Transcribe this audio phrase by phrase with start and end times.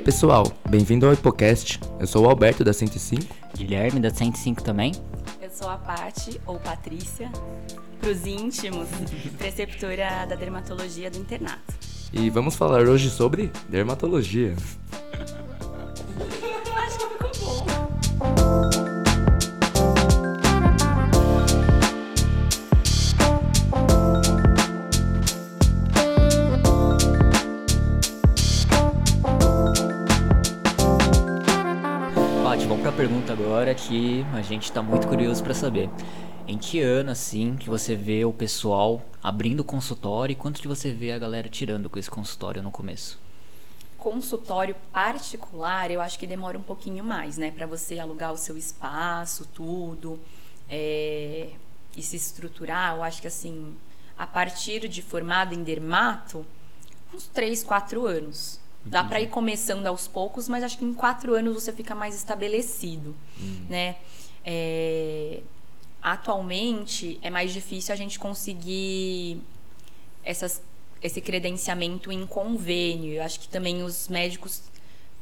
[0.00, 1.78] aí pessoal, bem-vindo ao Hipocast.
[1.98, 3.22] Eu sou o Alberto da 105.
[3.54, 4.92] Guilherme da 105 também.
[5.40, 7.30] Eu sou a Pati, ou Patrícia,
[8.00, 8.88] pros íntimos,
[9.36, 11.74] preceptora da dermatologia do internato.
[12.12, 14.56] E vamos falar hoje sobre dermatologia.
[33.50, 35.90] Agora que a gente tá muito curioso pra saber.
[36.46, 40.92] Em que ano, assim, que você vê o pessoal abrindo consultório e quanto que você
[40.92, 43.18] vê a galera tirando com esse consultório no começo?
[43.98, 47.50] Consultório particular, eu acho que demora um pouquinho mais, né?
[47.50, 50.20] Pra você alugar o seu espaço, tudo,
[50.68, 51.48] é,
[51.96, 52.94] e se estruturar.
[52.94, 53.74] Eu acho que, assim,
[54.16, 56.46] a partir de formado em dermato,
[57.12, 58.59] uns 3, 4 anos.
[58.84, 62.14] Dá para ir começando aos poucos, mas acho que em quatro anos você fica mais
[62.14, 63.14] estabelecido,
[63.68, 63.96] né?
[64.44, 65.40] É,
[66.02, 69.38] atualmente é mais difícil a gente conseguir
[70.24, 70.62] essas,
[71.02, 73.14] esse credenciamento em convênio.
[73.14, 74.62] Eu acho que também os médicos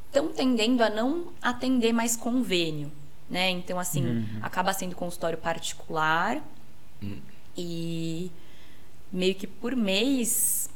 [0.06, 2.92] estão tendendo a não atender mais convênio,
[3.28, 3.50] né?
[3.50, 6.42] Então assim acaba sendo consultório particular
[7.56, 8.30] e
[9.12, 10.70] meio que por mês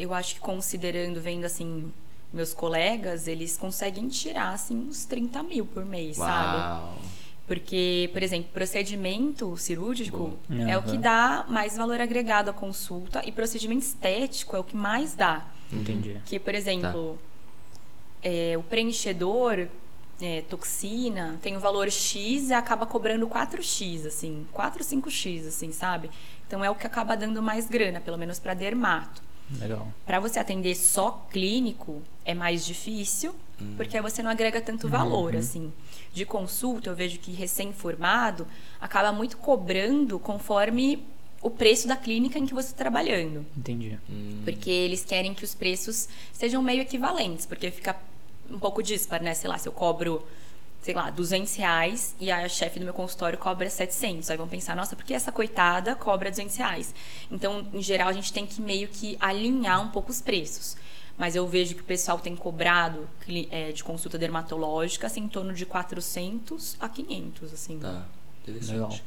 [0.00, 1.92] eu acho que considerando, vendo assim,
[2.32, 6.58] meus colegas, eles conseguem tirar assim uns 30 mil por mês, sabe?
[6.58, 6.98] Uau!
[7.46, 10.68] Porque, por exemplo, procedimento cirúrgico Bom.
[10.68, 14.76] é o que dá mais valor agregado à consulta e procedimento estético é o que
[14.76, 15.44] mais dá.
[15.72, 16.16] Entendi.
[16.24, 17.18] Que, por exemplo,
[18.22, 19.66] é, o preenchedor,
[20.22, 26.08] é, toxina, tem o valor X e acaba cobrando 4X, assim, 4, 5X, assim, sabe?
[26.46, 29.22] Então é o que acaba dando mais grana, pelo menos para dermato.
[29.58, 29.88] Legal.
[30.06, 33.34] Para você atender só clínico é mais difícil,
[33.76, 35.72] porque aí você não agrega tanto valor, assim.
[36.12, 38.46] De consulta, eu vejo que recém-formado
[38.80, 41.04] acaba muito cobrando conforme
[41.42, 43.44] o preço da clínica em que você está trabalhando.
[43.56, 43.98] Entendi.
[44.44, 47.96] Porque eles querem que os preços sejam meio equivalentes, porque fica
[48.50, 49.34] um pouco dispar, né?
[49.34, 50.22] Sei lá, se eu cobro,
[50.80, 54.30] sei lá, 200 reais e a chefe do meu consultório cobra 700.
[54.30, 56.94] Aí vão pensar, nossa, por que essa coitada cobra 200 reais?
[57.30, 60.76] Então, em geral, a gente tem que meio que alinhar um pouco os preços.
[61.18, 63.06] Mas eu vejo que o pessoal tem cobrado
[63.50, 67.78] é, de consulta dermatológica assim, em torno de 400 a 500, assim.
[67.78, 68.06] Tá,
[68.50, 68.72] interessante.
[68.72, 68.98] Legal.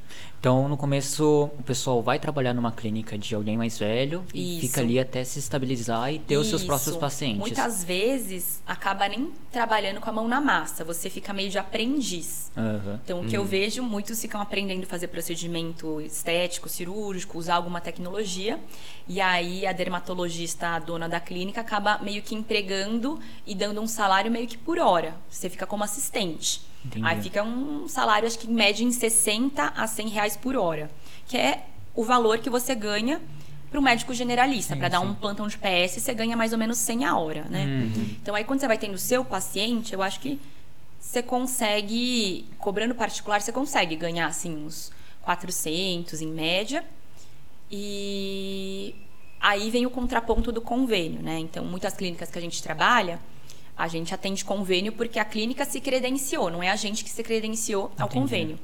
[0.43, 4.67] Então, no começo, o pessoal vai trabalhar numa clínica de alguém mais velho e Isso.
[4.67, 6.67] fica ali até se estabilizar e ter os seus Isso.
[6.67, 7.39] próprios pacientes.
[7.39, 12.51] Muitas vezes acaba nem trabalhando com a mão na massa, você fica meio de aprendiz.
[12.57, 12.99] Aham.
[13.05, 17.79] Então, o que eu vejo, muitos ficam aprendendo a fazer procedimento estético, cirúrgico, usar alguma
[17.79, 18.59] tecnologia.
[19.07, 23.17] E aí, a dermatologista, a dona da clínica, acaba meio que empregando
[23.47, 25.15] e dando um salário meio que por hora.
[25.29, 26.72] Você fica como assistente.
[26.85, 27.05] Entendi.
[27.05, 30.89] Aí fica um salário, acho que em média, em 60 a 100 reais por hora.
[31.27, 33.21] Que é o valor que você ganha
[33.69, 34.75] para o médico generalista.
[34.75, 37.65] Para dar um plantão de PS, você ganha mais ou menos 100 a hora, né?
[37.65, 38.15] Uhum.
[38.21, 40.39] Então, aí quando você vai tendo o seu paciente, eu acho que
[40.99, 44.91] você consegue, cobrando particular, você consegue ganhar, assim, uns
[45.21, 46.85] 400 em média.
[47.71, 48.95] E
[49.39, 51.39] aí vem o contraponto do convênio, né?
[51.39, 53.19] Então, muitas clínicas que a gente trabalha,
[53.77, 57.23] a gente atende convênio porque a clínica se credenciou, não é a gente que se
[57.23, 58.13] credenciou ao Entendi.
[58.13, 58.59] convênio.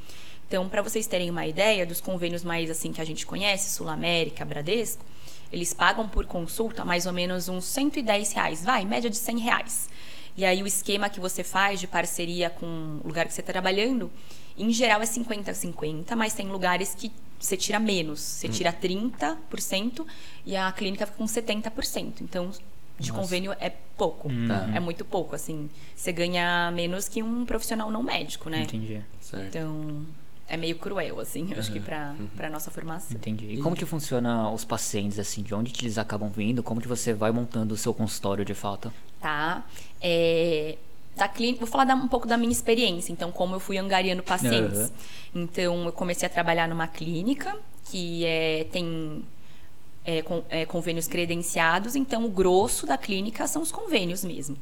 [0.48, 3.88] Então, para vocês terem uma ideia dos convênios mais assim que a gente conhece, Sul
[3.88, 5.04] América, Bradesco,
[5.52, 9.90] eles pagam por consulta mais ou menos uns 110 reais, vai, média de 100 reais.
[10.38, 13.52] E aí o esquema que você faz de parceria com o lugar que você está
[13.52, 14.12] trabalhando,
[14.58, 18.74] em geral é 50 a 50, mas tem lugares que você tira menos, você tira
[18.74, 20.06] 30%
[20.46, 22.22] e a clínica fica com 70%.
[22.22, 22.52] Então,
[23.00, 23.22] de Nossa.
[23.22, 24.70] convênio é pouco, Tá.
[24.76, 25.70] é muito pouco, assim.
[25.96, 28.64] Você ganha menos que um profissional não médico, né?
[28.64, 29.02] Entendi.
[29.22, 29.46] Certo.
[29.48, 30.06] Então,
[30.48, 33.16] é meio cruel, assim, eu acho que pra, pra nossa formação.
[33.16, 33.46] Entendi.
[33.54, 35.42] E como que funciona os pacientes, assim?
[35.44, 36.62] De onde que eles acabam vindo?
[36.64, 38.92] Como que você vai montando o seu consultório de fato?
[39.22, 39.64] Tá?
[40.02, 40.78] É,
[41.16, 44.24] da clínica, vou falar da- um pouco da minha experiência, então, como eu fui angariando
[44.24, 44.80] pacientes.
[44.80, 44.92] Aham.
[45.36, 47.56] Então, eu comecei a trabalhar numa clínica
[47.92, 49.24] que é, tem
[50.10, 54.58] é, con- é, convênios credenciados, então o grosso da clínica são os convênios mesmo.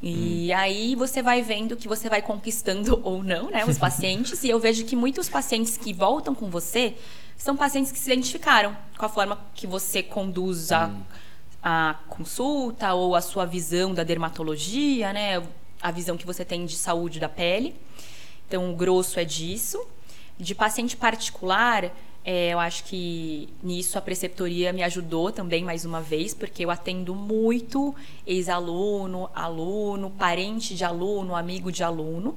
[0.00, 4.44] E aí você vai vendo que você vai conquistando ou não, né, os pacientes.
[4.44, 6.94] e eu vejo que muitos pacientes que voltam com você
[7.36, 10.90] são pacientes que se identificaram com a forma que você conduz a,
[11.62, 15.42] a consulta ou a sua visão da dermatologia, né,
[15.82, 17.74] a visão que você tem de saúde da pele.
[18.46, 19.84] Então, o grosso é disso.
[20.38, 21.90] De paciente particular,
[22.28, 26.72] É, eu acho que nisso a preceptoria me ajudou também mais uma vez, porque eu
[26.72, 27.94] atendo muito
[28.26, 32.36] ex-aluno, aluno, parente de aluno, amigo de aluno.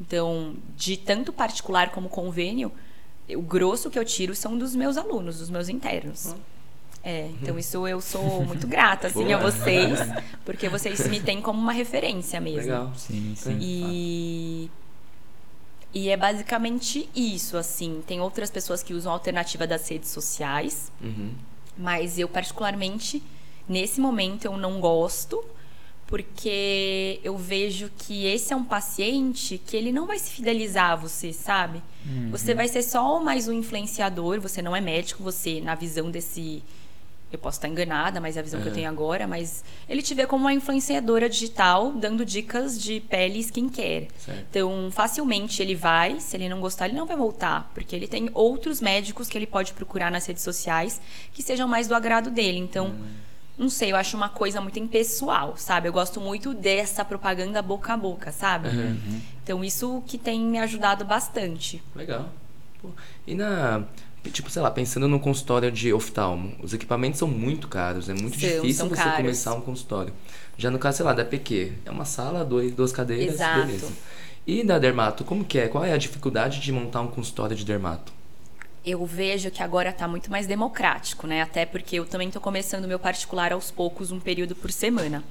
[0.00, 2.72] Então, de tanto particular como convênio,
[3.28, 6.34] o grosso que eu tiro são dos meus alunos, dos meus internos.
[7.04, 9.98] É, então isso eu sou muito grata assim, a vocês,
[10.42, 12.60] porque vocês me têm como uma referência mesmo.
[12.60, 12.92] Legal.
[12.96, 13.58] Sim, sim.
[13.60, 14.70] E
[15.94, 18.02] e é basicamente isso, assim.
[18.06, 21.30] Tem outras pessoas que usam a alternativa das redes sociais, Uhum.
[21.76, 23.22] mas eu particularmente
[23.68, 25.42] nesse momento eu não gosto,
[26.06, 30.96] porque eu vejo que esse é um paciente que ele não vai se fidelizar a
[30.96, 31.82] você, sabe?
[32.30, 36.62] Você vai ser só mais um influenciador, você não é médico, você na visão desse
[37.30, 38.76] eu posso estar enganada, mas é a visão que eu Uhum.
[38.76, 43.40] tenho agora, mas ele te vê como uma influenciadora digital dando dicas de pele e
[43.42, 44.08] skincare.
[44.18, 44.46] Certo.
[44.50, 48.30] Então, facilmente ele vai, se ele não gostar, ele não vai voltar, porque ele tem
[48.32, 51.00] outros médicos que ele pode procurar nas redes sociais
[51.32, 52.58] que sejam mais do agrado dele.
[52.58, 52.94] Então,
[53.58, 55.88] não sei, eu acho uma coisa muito impessoal, sabe?
[55.88, 58.68] Eu gosto muito dessa propaganda boca a boca, sabe?
[58.68, 59.20] Uhum.
[59.42, 61.82] Então, isso que tem me ajudado bastante.
[61.94, 62.28] Legal.
[62.80, 62.88] Pô,
[63.26, 63.82] E na.
[64.30, 68.38] Tipo, sei lá, pensando no consultório de oftalmo, os equipamentos são muito caros, é muito
[68.38, 69.16] São, difícil você caros.
[69.16, 70.12] começar um consultório.
[70.56, 73.66] Já no caso, sei lá, da PQ, é uma sala, dois, duas cadeiras, Exato.
[73.66, 73.92] beleza.
[74.46, 75.68] E da dermato, como que é?
[75.68, 78.12] Qual é a dificuldade de montar um consultório de dermato?
[78.84, 81.42] eu vejo que agora está muito mais democrático, né?
[81.42, 85.22] Até porque eu também estou começando o meu particular aos poucos, um período por semana.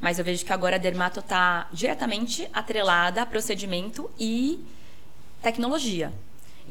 [0.00, 4.64] Mas eu vejo que agora a dermato está diretamente atrelada a procedimento e
[5.42, 6.10] tecnologia.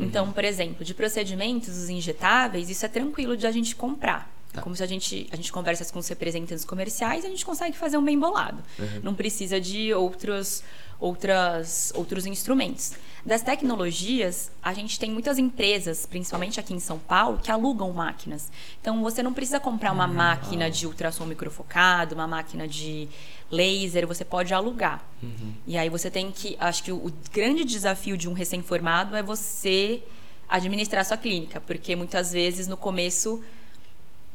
[0.03, 4.31] Então, por exemplo, de procedimentos, os injetáveis, isso é tranquilo de a gente comprar.
[4.51, 4.62] Tá.
[4.62, 7.98] Como se a gente, a gente conversa com os representantes comerciais, a gente consegue fazer
[7.98, 8.62] um bem bolado.
[9.01, 10.62] Não precisa de outros,
[11.00, 12.94] outras, outros instrumentos.
[13.25, 18.51] Das tecnologias, a gente tem muitas empresas, principalmente aqui em São Paulo, que alugam máquinas.
[18.81, 23.07] Então, você não precisa comprar uma máquina de ultrassom microfocado, uma máquina de
[23.51, 25.06] laser, você pode alugar.
[25.68, 26.56] E aí você tem que.
[26.59, 30.01] Acho que o, o grande desafio de um recém-formado é você
[30.50, 33.44] administrar sua clínica, porque muitas vezes no começo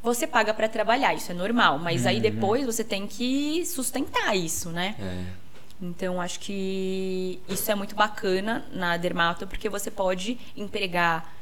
[0.02, 4.70] você paga para trabalhar, isso é normal, mas aí depois você tem que sustentar isso,
[4.70, 4.94] né?
[5.00, 5.46] É.
[5.82, 11.34] Então, acho que isso é muito bacana na Dermato, porque você pode empregar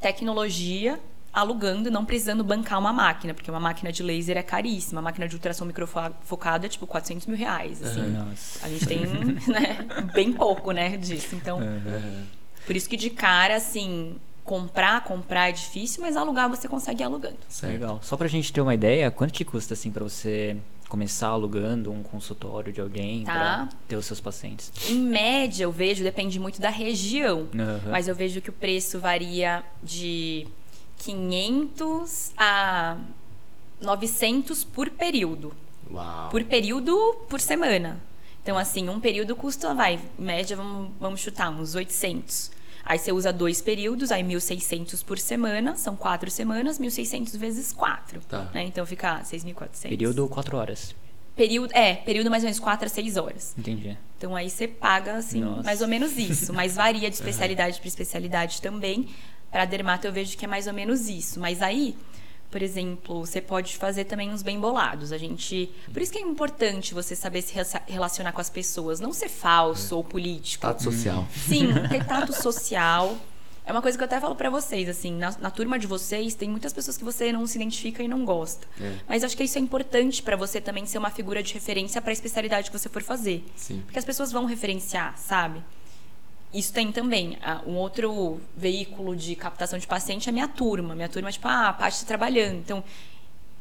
[0.00, 0.98] tecnologia
[1.40, 5.28] alugando, não precisando bancar uma máquina, porque uma máquina de laser é caríssima, a máquina
[5.28, 8.02] de ultrassom microfocada é tipo 400 mil reais, assim.
[8.10, 8.64] Nossa.
[8.66, 9.00] A gente tem
[9.46, 11.34] né, bem pouco, né, disso.
[11.34, 11.60] Então,
[12.66, 17.04] por isso que de cara, assim, comprar, comprar é difícil, mas alugar você consegue ir
[17.04, 17.36] alugando.
[17.48, 17.72] Certo.
[17.72, 18.00] Legal.
[18.02, 20.56] Só pra gente ter uma ideia, quanto que custa assim pra você
[20.88, 23.32] começar alugando um consultório de alguém Tá.
[23.34, 24.72] pra ter os seus pacientes?
[24.88, 27.90] Em média, eu vejo, depende muito da região, Aham.
[27.90, 30.46] mas eu vejo que o preço varia de
[30.98, 32.96] 500 a
[33.80, 35.52] 900 por período.
[35.90, 36.28] Uau.
[36.30, 38.00] Por período, por semana.
[38.42, 42.50] Então, assim, um período custa, vai, em média, vamos, vamos chutar, uns 800.
[42.84, 48.20] Aí você usa dois períodos, aí 1.600 por semana, são quatro semanas, 1.600 vezes quatro.
[48.20, 48.48] Tá.
[48.54, 48.64] Né?
[48.64, 49.88] Então fica 6.400.
[49.90, 50.94] Período 4 horas.
[51.36, 53.54] Período, é, período mais ou menos 4 a 6 horas.
[53.58, 53.96] Entendi.
[54.16, 55.62] Então aí você paga, assim, Nossa.
[55.62, 56.52] mais ou menos isso.
[56.54, 59.06] Mas varia de especialidade para especialidade também.
[59.50, 61.40] Para dermato eu vejo que é mais ou menos isso.
[61.40, 61.96] Mas aí,
[62.50, 65.12] por exemplo, você pode fazer também uns bem bolados.
[65.12, 65.70] A gente.
[65.92, 67.54] Por isso que é importante você saber se
[67.86, 69.00] relacionar com as pessoas.
[69.00, 70.62] Não ser falso ou político.
[70.62, 71.26] Tato social.
[71.46, 73.16] Sim, ter tato social.
[73.68, 76.34] É uma coisa que eu até falo pra vocês, assim, na, na turma de vocês
[76.34, 78.66] tem muitas pessoas que você não se identifica e não gosta.
[78.80, 78.94] É.
[79.06, 82.10] Mas acho que isso é importante pra você também ser uma figura de referência pra
[82.10, 83.44] especialidade que você for fazer.
[83.54, 83.82] Sim.
[83.84, 85.62] Porque as pessoas vão referenciar, sabe?
[86.52, 87.38] Isso tem também.
[87.42, 90.94] ah, Um outro veículo de captação de paciente é a minha turma.
[90.94, 92.56] Minha turma é tipo, ah, a Paty está trabalhando.
[92.56, 92.82] Então,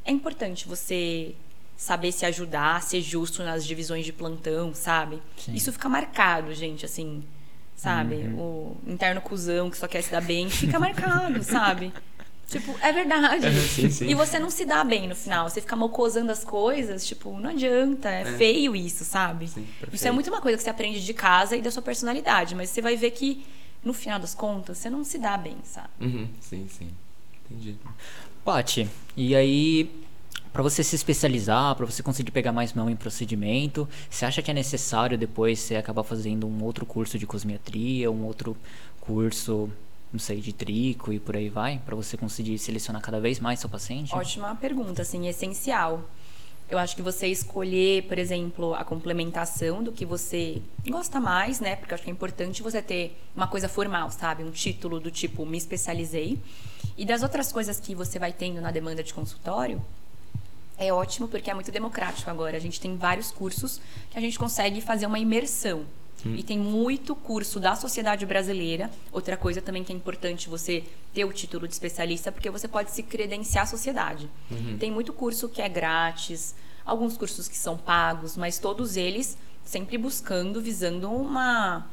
[0.06, 1.36] é importante você
[1.76, 5.22] saber se ajudar, ser justo nas divisões de plantão, sabe?
[5.38, 5.54] Sim.
[5.54, 7.24] Isso fica marcado, gente, assim,
[7.76, 8.16] sabe?
[8.36, 11.94] O interno cuzão que só quer se dar bem, fica marcado, sabe?
[12.48, 13.52] Tipo, é verdade.
[13.68, 14.08] Sim, sim.
[14.08, 15.50] E você não se dá bem no final.
[15.50, 18.10] Você fica mocosando as coisas, tipo, não adianta.
[18.10, 19.48] É, feio isso, sabe?
[19.50, 22.56] Sim, isso é muito uma coisa que você aprende de casa e da sua personalidade.
[22.56, 23.46] Mas você vai ver que,
[23.84, 25.90] no final das contas, você não se dá bem, sabe?
[26.00, 26.28] Uhum.
[26.40, 26.90] Sim, sim.
[27.50, 27.76] Entendi.
[28.46, 29.92] Paty, e aí,
[30.54, 34.50] pra você se especializar, pra você conseguir pegar mais mão em procedimento, você acha que
[34.50, 38.56] é necessário depois você acabar fazendo um outro curso de cosmetria, um outro
[39.02, 39.70] curso,
[40.12, 43.60] não sei, de trico e por aí vai, Pra você conseguir selecionar cada vez mais
[43.60, 44.16] seu paciente?
[44.16, 46.04] Ótima pergunta, assim, essencial.
[46.70, 51.78] Eu acho que você escolher, por exemplo, a complementação do que você gosta mais, né?
[51.78, 54.44] Porque eu acho que é importante você ter uma coisa formal, sabe?
[54.44, 56.38] Um título do tipo me especializei.
[56.98, 59.82] E das outras coisas que você vai tendo na demanda de consultório,
[60.78, 62.58] é ótimo porque é muito democrático agora.
[62.58, 63.80] A gente tem vários cursos
[64.12, 65.86] que a gente consegue fazer uma imersão.
[66.26, 66.36] Hum.
[66.36, 68.90] E tem muito curso da sociedade brasileira.
[69.12, 70.84] Outra coisa também que é importante você
[71.14, 74.30] ter o título de especialista, porque você pode se credenciar à sociedade.
[74.50, 74.78] Uhum.
[74.78, 76.56] Tem muito curso que é grátis,
[76.86, 81.86] alguns cursos que são pagos, mas todos eles sempre buscando, visando uma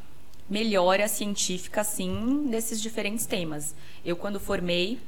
[0.48, 3.74] melhora científica, assim, desses diferentes temas.
[4.04, 5.00] Eu, quando formei,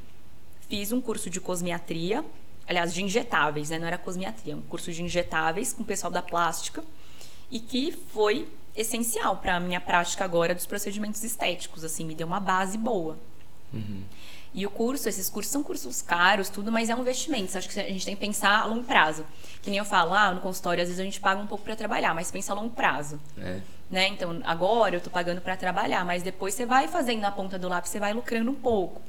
[0.69, 2.25] fiz um curso de cosmiatria,
[2.67, 3.79] aliás, de injetáveis, né?
[3.79, 6.83] Não era cosmiatria, um curso de injetáveis com o pessoal da plástica,
[7.51, 12.27] e que foi essencial para a minha prática agora dos procedimentos estéticos, assim, me deu
[12.27, 13.19] uma base boa.
[13.73, 14.03] Uhum.
[14.57, 17.59] E o curso, esses cursos são cursos caros, tudo, mas é um investimento.
[17.59, 19.25] Acho que a gente tem que pensar a longo prazo.
[19.61, 21.77] Que nem eu falo, ah, no consultório às vezes a gente paga um pouco para
[21.77, 23.21] trabalhar, mas pensa a longo prazo.
[23.37, 23.61] É.
[23.91, 24.09] Né?
[24.09, 27.69] Então, agora eu estou pagando para trabalhar, mas depois você vai fazendo na ponta do
[27.69, 29.03] lápis, você vai lucrando um pouco.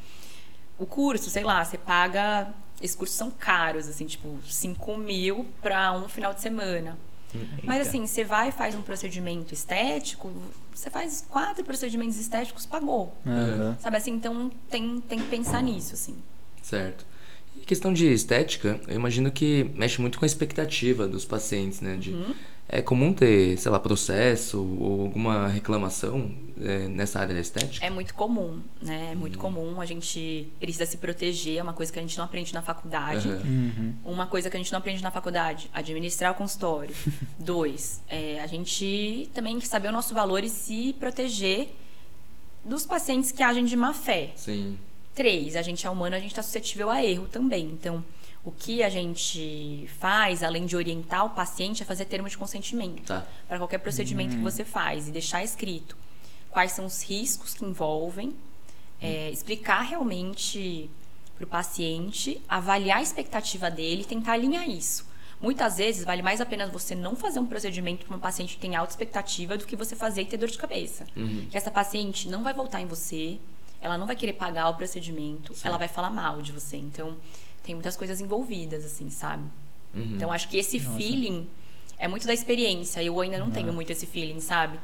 [0.78, 2.54] O curso, sei lá, você paga.
[2.82, 6.98] Esses cursos são caros, assim, tipo, 5 mil para um final de semana.
[7.34, 7.48] Eita.
[7.64, 10.32] Mas assim, você vai e faz um procedimento estético,
[10.74, 13.16] você faz quatro procedimentos estéticos, pagou.
[13.26, 13.76] Uhum.
[13.80, 16.16] Sabe assim, então tem, tem que pensar nisso, assim.
[16.62, 17.06] Certo.
[17.56, 21.96] E questão de estética, eu imagino que mexe muito com a expectativa dos pacientes, né?
[21.96, 22.34] De, uhum.
[22.70, 26.30] É comum ter, sei lá, processo ou alguma reclamação
[26.62, 27.86] é, nessa área da estética?
[27.86, 29.12] É muito comum, né?
[29.14, 29.42] É muito uhum.
[29.42, 29.82] comum.
[29.82, 33.30] A gente precisa se proteger, é uma coisa que a gente não aprende na faculdade.
[33.30, 33.94] Uhum.
[34.04, 36.94] Uma coisa que a gente não aprende na faculdade, administrar o consultório.
[37.40, 41.70] Dois, é, a gente também tem que saber o nosso valor e se proteger
[42.66, 44.32] dos pacientes que agem de má fé.
[44.36, 44.78] Sim.
[45.16, 47.66] Três, a gente é humano, a gente está suscetível a erro também.
[47.66, 48.04] Então,
[48.48, 53.04] o que a gente faz, além de orientar o paciente, é fazer termo de consentimento
[53.04, 53.28] tá.
[53.46, 54.38] para qualquer procedimento hum.
[54.38, 55.98] que você faz e deixar escrito
[56.50, 58.34] quais são os riscos que envolvem,
[59.02, 60.90] é, explicar realmente
[61.36, 65.06] para o paciente, avaliar a expectativa dele, tentar alinhar isso.
[65.42, 68.62] Muitas vezes vale mais a pena você não fazer um procedimento para uma paciente que
[68.62, 71.06] tem alta expectativa do que você fazer e ter dor de cabeça.
[71.18, 71.48] Uhum.
[71.52, 73.40] Que essa paciente não vai voltar em você,
[73.82, 75.68] ela não vai querer pagar o procedimento, Sim.
[75.68, 76.78] ela vai falar mal de você.
[76.78, 77.18] Então,
[77.68, 79.44] tem muitas coisas envolvidas, assim, sabe?
[79.94, 80.14] Uhum.
[80.16, 80.98] Então acho que esse Nossa.
[80.98, 81.48] feeling
[82.00, 83.04] é muito da experiência.
[83.04, 83.52] Eu ainda não uhum.
[83.52, 84.80] tenho muito esse feeling, sabe?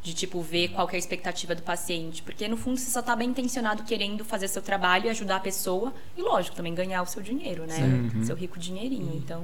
[0.00, 3.16] De tipo ver qual é a expectativa do paciente, porque no fundo você só tá
[3.16, 7.06] bem intencionado querendo fazer seu trabalho e ajudar a pessoa e lógico, também ganhar o
[7.06, 8.10] seu dinheiro, né?
[8.14, 8.24] Uhum.
[8.24, 9.12] Seu rico dinheirinho.
[9.16, 9.42] Então,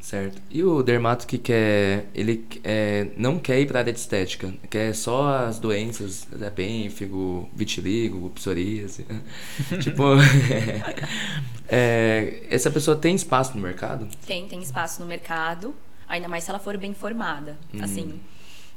[0.00, 0.40] Certo.
[0.50, 4.54] E o dermato que quer, ele é, não quer ir para a área de estética,
[4.70, 9.04] quer só as doenças, da pênfigo, vitiligo, psoríase.
[9.82, 10.02] tipo,
[11.68, 14.06] é, essa pessoa tem espaço no mercado?
[14.26, 15.74] Tem, tem espaço no mercado,
[16.08, 17.58] ainda mais se ela for bem formada.
[17.74, 17.82] Hum.
[17.82, 18.20] Assim,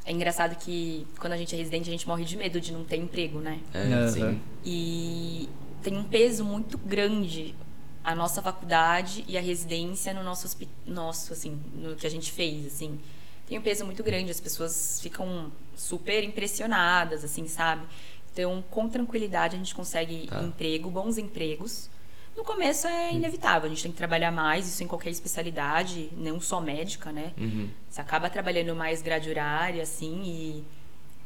[0.06, 2.84] é engraçado que quando a gente é residente, a gente morre de medo de não
[2.84, 3.60] ter emprego, né?
[3.74, 4.10] É, uhum.
[4.10, 4.42] sim.
[4.66, 5.50] E
[5.84, 7.54] tem um peso muito grande
[8.04, 12.66] a nossa faculdade e a residência no nosso nosso assim no que a gente fez
[12.66, 13.00] assim.
[13.48, 17.86] Tem um peso muito grande as pessoas ficam super impressionadas assim sabe?
[18.32, 20.42] Então com tranquilidade a gente consegue tá.
[20.42, 21.90] emprego bons empregos.
[22.38, 26.40] No começo é inevitável a gente tem que trabalhar mais isso em qualquer especialidade não
[26.40, 27.34] só médica né?
[27.38, 27.70] Uhum.
[27.90, 30.79] você acaba trabalhando mais grade horária assim e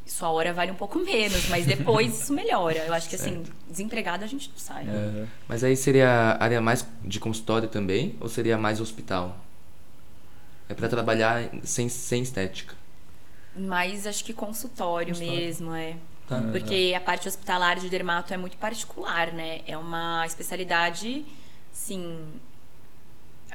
[0.05, 2.79] sua hora vale um pouco menos, mas depois isso melhora.
[2.79, 4.85] Eu acho que assim, desempregado a gente não sai.
[4.85, 5.27] Uhum.
[5.47, 9.37] Mas aí seria a área mais de consultório também ou seria mais hospital?
[10.67, 12.75] É para trabalhar sem, sem estética.
[13.55, 15.41] Mais acho que consultório, consultório.
[15.41, 15.95] mesmo, é.
[16.27, 16.41] Tá.
[16.51, 19.61] Porque a parte hospitalar de dermato é muito particular, né?
[19.67, 21.25] É uma especialidade,
[21.71, 22.17] sim,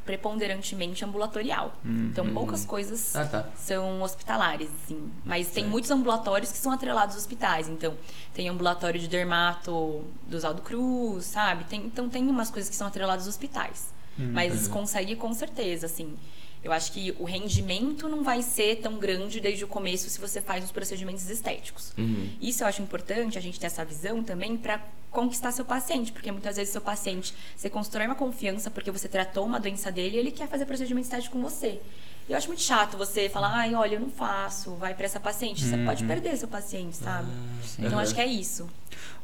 [0.09, 1.77] preponderantemente ambulatorial.
[1.85, 2.09] Uhum.
[2.11, 3.47] Então, poucas coisas ah, tá.
[3.55, 5.13] são hospitalares, assim.
[5.23, 5.57] Mas certo.
[5.57, 7.69] tem muitos ambulatórios que são atrelados aos hospitais.
[7.69, 7.95] Então,
[8.33, 11.65] tem ambulatório de dermato do Oswaldo Cruz, sabe?
[11.65, 13.93] Tem, então, tem umas coisas que são atreladas aos hospitais.
[14.19, 14.31] Uhum.
[14.33, 16.17] Mas consegue com certeza, assim.
[16.63, 20.41] Eu acho que o rendimento não vai ser tão grande desde o começo se você
[20.41, 21.93] faz os procedimentos estéticos.
[21.97, 22.31] Uhum.
[22.41, 26.31] Isso eu acho importante a gente ter essa visão também para conquistar seu paciente, porque
[26.31, 30.19] muitas vezes seu paciente, você constrói uma confiança porque você tratou uma doença dele e
[30.19, 31.81] ele quer fazer procedimento estético com você.
[32.29, 35.65] Eu acho muito chato você falar, ai, olha, eu não faço, vai para essa paciente.
[35.65, 35.87] Você uhum.
[35.87, 37.29] pode perder seu paciente, sabe?
[37.31, 38.69] Ah, então acho que é isso.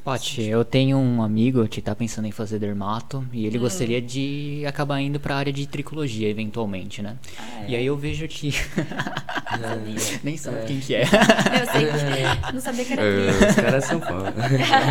[0.05, 3.63] Paty, eu tenho um amigo que tá pensando em fazer dermato e ele hum.
[3.63, 7.17] gostaria de acabar indo para a área de tricologia eventualmente, né?
[7.39, 7.71] Ah, é.
[7.71, 8.53] E aí eu vejo que
[10.23, 10.65] nem sabe é.
[10.67, 11.05] quem que é.
[11.05, 12.53] Eu sei que é.
[12.53, 14.25] não sabia que era é, Os caras são fã.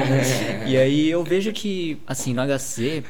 [0.66, 3.04] e aí eu vejo que assim, no HC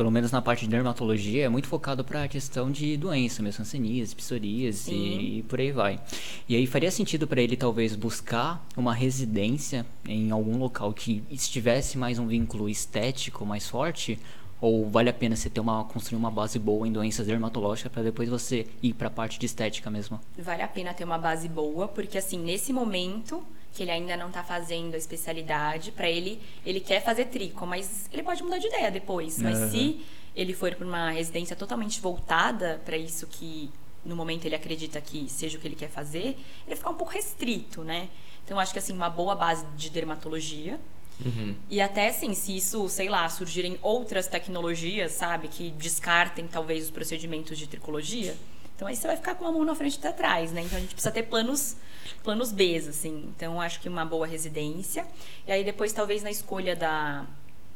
[0.00, 3.60] pelo menos na parte de dermatologia, é muito focado para a questão de doença, mesmo
[3.60, 6.00] ancenias, psoríase e, e por aí vai.
[6.48, 11.98] E aí faria sentido para ele talvez buscar uma residência em algum local que estivesse
[11.98, 14.18] mais um vínculo estético mais forte,
[14.58, 18.02] ou vale a pena você ter uma construir uma base boa em doenças dermatológicas para
[18.02, 20.18] depois você ir para a parte de estética mesmo?
[20.38, 23.42] Vale a pena ter uma base boa, porque assim, nesse momento
[23.72, 28.08] que ele ainda não está fazendo a especialidade, para ele, ele quer fazer trico, mas
[28.12, 29.40] ele pode mudar de ideia depois.
[29.40, 29.70] Mas uhum.
[29.70, 30.00] se
[30.34, 33.70] ele for para uma residência totalmente voltada para isso que
[34.04, 36.36] no momento ele acredita que seja o que ele quer fazer,
[36.66, 38.08] ele fica um pouco restrito, né?
[38.44, 40.80] Então acho que assim uma boa base de dermatologia
[41.24, 41.54] uhum.
[41.68, 46.90] e até assim se isso sei lá surgirem outras tecnologias, sabe, que descartem talvez os
[46.90, 48.34] procedimentos de tricologia,
[48.80, 50.62] então aí você vai ficar com uma mão na frente e atrás, né?
[50.62, 51.76] Então a gente precisa ter planos
[52.22, 53.30] planos B, assim.
[53.36, 55.06] Então acho que uma boa residência.
[55.46, 57.26] E aí depois talvez na escolha da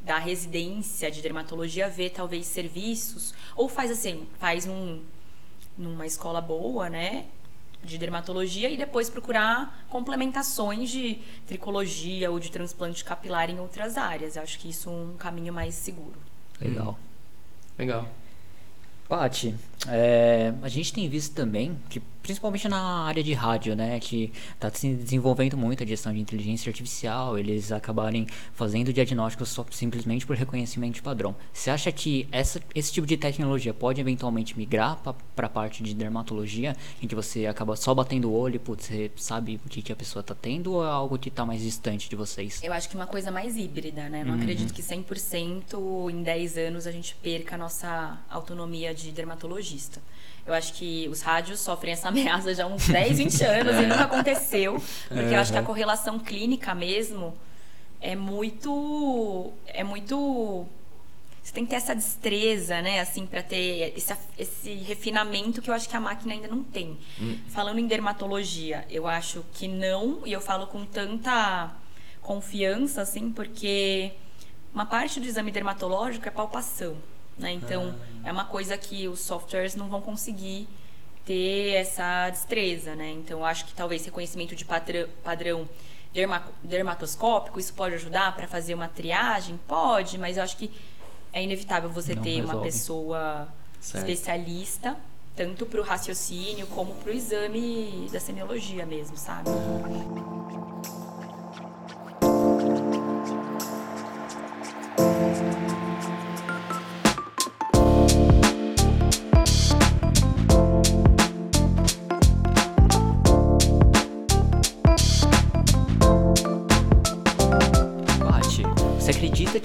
[0.00, 5.02] da residência de dermatologia ver talvez serviços ou faz assim, faz um
[5.76, 7.26] numa escola boa, né?
[7.82, 14.36] de dermatologia e depois procurar complementações de tricologia ou de transplante capilar em outras áreas.
[14.36, 16.16] Eu acho que isso é um caminho mais seguro.
[16.58, 16.98] Legal.
[17.78, 18.08] Legal.
[19.08, 19.54] Paty,
[19.88, 24.70] é, a gente tem visto também que principalmente na área de rádio, né, que está
[24.70, 30.34] se desenvolvendo muito a gestão de inteligência artificial, eles acabarem fazendo diagnósticos só simplesmente por
[30.34, 31.36] reconhecimento de padrão.
[31.52, 34.98] Você acha que essa, esse tipo de tecnologia pode eventualmente migrar
[35.36, 38.86] para a parte de dermatologia, em que você acaba só batendo o olho e putz,
[38.86, 41.60] você sabe o que, que a pessoa está tendo, ou é algo que está mais
[41.60, 42.62] distante de vocês?
[42.62, 44.24] Eu acho que uma coisa mais híbrida, né?
[44.24, 44.40] Não uhum.
[44.40, 50.00] acredito que 100% em 10 anos a gente perca a nossa autonomia de dermatologista.
[50.46, 53.86] Eu acho que os rádios sofrem essa ameaça já há uns 10, 20 anos e
[53.86, 54.74] nunca aconteceu.
[55.08, 55.32] Porque uhum.
[55.32, 57.34] eu acho que a correlação clínica mesmo
[58.00, 59.52] é muito.
[59.66, 60.66] É muito.
[61.42, 63.00] Você tem que ter essa destreza, né?
[63.00, 66.98] Assim, para ter esse, esse refinamento que eu acho que a máquina ainda não tem.
[67.20, 67.38] Hum.
[67.48, 71.70] Falando em dermatologia, eu acho que não, e eu falo com tanta
[72.22, 74.12] confiança, assim, porque
[74.72, 76.96] uma parte do exame dermatológico é palpação.
[77.38, 77.52] Né?
[77.52, 77.94] Então,
[78.24, 78.28] ah.
[78.28, 80.68] é uma coisa que os softwares não vão conseguir
[81.24, 82.94] ter essa destreza.
[82.94, 83.10] Né?
[83.12, 85.68] Então, acho que talvez reconhecimento de padrão, padrão
[86.12, 89.58] derma, dermatoscópico, isso pode ajudar para fazer uma triagem?
[89.66, 90.70] Pode, mas eu acho que
[91.32, 92.54] é inevitável você não ter resolve.
[92.54, 93.48] uma pessoa
[93.80, 94.08] certo.
[94.08, 94.96] especialista,
[95.34, 99.50] tanto para o raciocínio como para o exame da semiologia mesmo, sabe?
[99.50, 100.73] acredita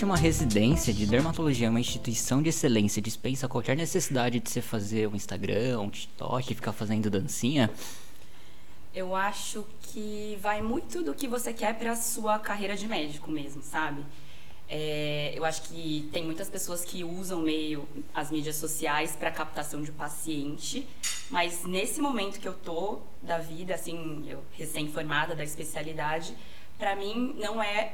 [0.10, 5.08] uma residência de dermatologia é uma instituição de excelência dispensa qualquer necessidade de você fazer
[5.08, 7.70] um Instagram, um TikTok, ficar fazendo dancinha?
[8.92, 13.62] Eu acho que vai muito do que você quer para sua carreira de médico mesmo,
[13.62, 14.04] sabe?
[14.68, 19.80] É, eu acho que tem muitas pessoas que usam meio as mídias sociais para captação
[19.84, 20.88] de paciente,
[21.30, 26.34] mas nesse momento que eu tô da vida, assim, eu recém-formada da especialidade,
[26.80, 27.94] para mim não é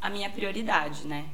[0.00, 1.24] a minha prioridade, né?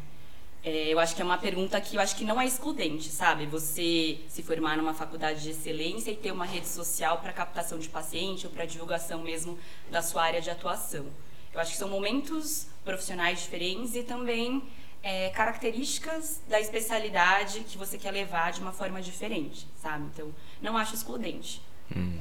[0.68, 3.46] É, eu acho que é uma pergunta que eu acho que não é excludente, sabe?
[3.46, 7.88] Você se formar numa faculdade de excelência e ter uma rede social para captação de
[7.88, 9.58] paciente ou para divulgação mesmo
[9.90, 11.06] da sua área de atuação.
[11.54, 14.62] Eu acho que são momentos profissionais diferentes e também
[15.02, 20.04] é, características da especialidade que você quer levar de uma forma diferente, sabe?
[20.12, 21.62] Então, não acho excludente.
[21.96, 22.20] Hum.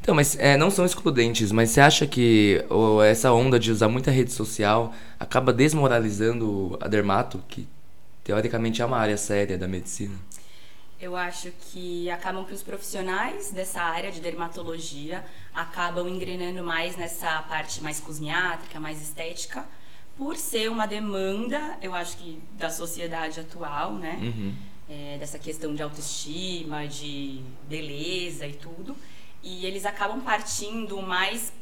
[0.00, 2.64] Então, mas é, não são excludentes, mas você acha que
[3.10, 7.66] essa onda de usar muita rede social acaba desmoralizando a dermato, que
[8.22, 10.14] teoricamente é uma área séria da medicina?
[11.00, 17.42] Eu acho que acabam que os profissionais dessa área de dermatologia acabam engrenando mais nessa
[17.42, 19.66] parte mais cosmiátrica, mais estética,
[20.16, 24.18] por ser uma demanda, eu acho que da sociedade atual, né?
[24.22, 24.54] Uhum.
[24.88, 28.96] É, dessa questão de autoestima, de beleza e tudo
[29.46, 31.52] e eles acabam partindo mais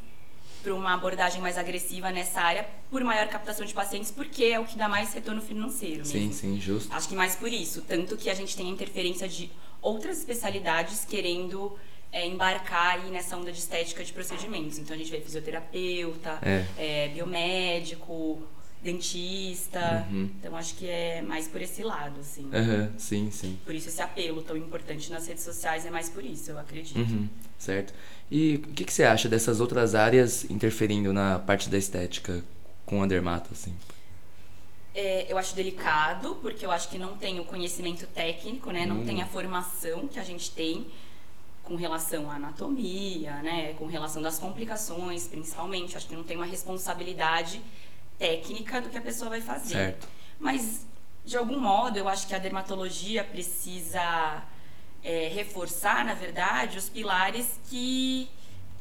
[0.63, 4.65] para uma abordagem mais agressiva nessa área por maior captação de pacientes, porque é o
[4.65, 6.13] que dá mais retorno financeiro mesmo.
[6.13, 6.91] Sim, sim, justo.
[6.91, 7.83] Acho que mais por isso.
[7.83, 9.51] Tanto que a gente tem a interferência de
[9.83, 11.77] outras especialidades querendo
[12.11, 14.79] é, embarcar aí nessa onda de estética de procedimentos.
[14.79, 16.65] Então a gente vê fisioterapeuta, é.
[16.79, 18.43] É, biomédico,
[18.85, 20.07] dentista.
[20.11, 20.31] Uhum.
[20.39, 22.45] Então acho que é mais por esse lado, assim.
[22.45, 22.91] Uhum.
[22.99, 23.59] Sim, sim.
[23.65, 26.99] Por isso esse apelo tão importante nas redes sociais é mais por isso, eu acredito.
[26.99, 27.29] Uhum.
[27.59, 27.93] Certo.
[28.31, 32.45] E o que, que você acha dessas outras áreas interferindo na parte da estética
[32.87, 33.75] com a dermato, assim?
[34.95, 38.87] É, eu acho delicado, porque eu acho que não tem o conhecimento técnico, né?
[38.87, 39.05] Não Hum.
[39.05, 40.87] tem a formação que a gente tem
[41.65, 43.73] com relação à anatomia, né?
[43.75, 45.97] Com relação das complicações, principalmente.
[45.97, 47.61] Acho que não tem uma responsabilidade
[48.19, 49.75] técnica do que a pessoa vai fazer.
[49.75, 50.09] Certo.
[50.39, 50.87] Mas,
[51.25, 54.43] de algum modo, eu acho que a dermatologia precisa
[55.03, 58.29] é, reforçar, na verdade, os pilares que,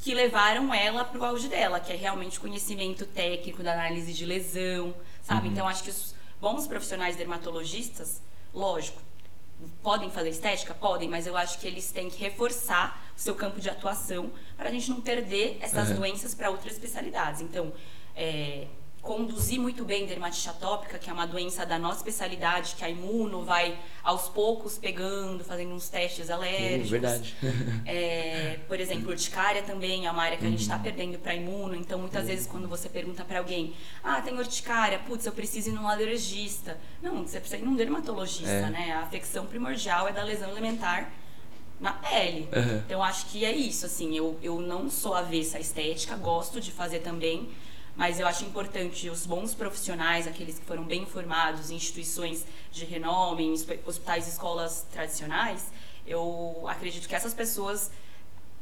[0.01, 4.13] que levaram ela para o auge dela, que é realmente o conhecimento técnico da análise
[4.13, 5.47] de lesão, sabe?
[5.47, 8.21] Então, acho que os bons profissionais dermatologistas,
[8.53, 9.01] lógico,
[9.81, 10.73] podem fazer estética?
[10.73, 14.69] Podem, mas eu acho que eles têm que reforçar o seu campo de atuação para
[14.69, 15.99] a gente não perder essas Aham.
[15.99, 17.41] doenças para outras especialidades.
[17.41, 17.71] Então,
[18.15, 18.67] é,
[19.03, 23.43] conduzir muito bem dermatite atópica, que é uma doença da nossa especialidade, que a imuno
[23.43, 26.87] vai aos poucos pegando, fazendo uns testes alérgicos.
[26.87, 27.35] Hum, verdade.
[27.85, 30.63] É, por exemplo, urticária também é uma área que a gente Uhum.
[30.63, 31.75] está perdendo para imuno.
[31.75, 35.73] Então, muitas vezes, quando você pergunta para alguém, ah, tem urticária, putz, eu preciso ir
[35.73, 36.77] num alergista.
[37.01, 38.69] Não, você precisa ir num dermatologista, É.
[38.69, 38.93] né?
[38.93, 41.11] A afecção primordial é da lesão elementar
[41.77, 42.47] na pele.
[42.53, 42.83] Aham.
[42.85, 44.15] Então, acho que é isso, assim.
[44.15, 47.49] Eu, eu não sou avessa à estética, gosto de fazer também.
[47.95, 53.53] Mas eu acho importante os bons profissionais, aqueles que foram bem formados instituições de renome,
[53.85, 55.71] hospitais e escolas tradicionais,
[56.05, 57.91] eu acredito que essas pessoas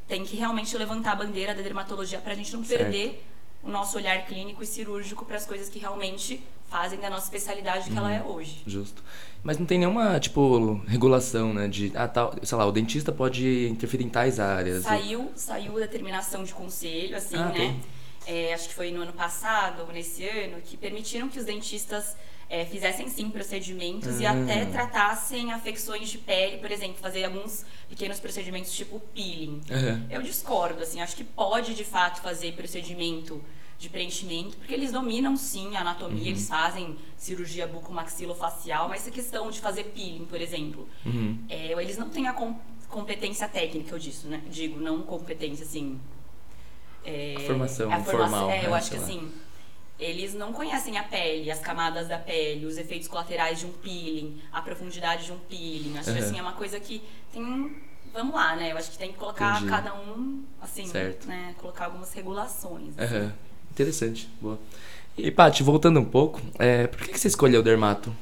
[0.08, 2.82] têm que realmente levantar a bandeira da dermatologia para a gente não Certo.
[2.82, 3.26] perder
[3.64, 7.90] o nosso olhar clínico e cirúrgico para as coisas que realmente fazem da nossa especialidade
[7.90, 8.64] que ela é hoje.
[8.66, 9.04] Justo.
[9.44, 11.68] Mas não tem nenhuma, tipo, regulação, né?
[11.68, 14.84] De, ah, tal, sei lá, o dentista pode interferir em tais áreas.
[14.84, 17.52] Saiu, saiu a determinação de conselho, assim, Ah, né?
[17.54, 17.82] tem.
[18.28, 22.16] É, acho que foi no ano passado ou nesse ano, que permitiram que os dentistas
[22.50, 24.32] é, fizessem sim procedimentos e Ah.
[24.34, 29.62] até tratassem afecções de pele, por exemplo, fazer alguns pequenos procedimentos tipo peeling.
[29.72, 30.06] Aham.
[30.10, 33.42] Eu discordo, assim, acho que pode de fato fazer procedimento
[33.80, 39.50] de preenchimento, porque eles dominam sim a anatomia, eles fazem cirurgia bucomaxilofacial, mas essa questão
[39.50, 41.40] de fazer peeling, por exemplo, Uhum.
[41.50, 44.44] é, eles não têm a com- competência técnica, eu disso, né?
[44.50, 46.00] Digo, não competência assim.
[47.04, 49.04] É, A formação a formação- formal, É, eu né, acho que lá.
[49.04, 49.32] assim,
[50.00, 54.42] eles não conhecem a pele, as camadas da pele, os efeitos colaterais de um peeling,
[54.52, 55.98] a profundidade de um peeling.
[55.98, 56.28] Acho que Aham.
[56.28, 57.02] assim, é uma coisa que
[57.34, 57.76] tem.
[58.14, 58.72] Vamos lá, né?
[58.74, 59.70] Eu acho que tem que colocar Entendi.
[59.70, 61.28] cada um, assim, Certo.
[61.28, 61.56] né?
[61.60, 62.94] Colocar algumas regulações.
[63.00, 63.16] assim.
[63.16, 63.34] Aham.
[63.72, 64.60] Interessante, boa.
[65.18, 68.14] E, Paty, voltando um pouco, é, por que que você escolheu o dermato?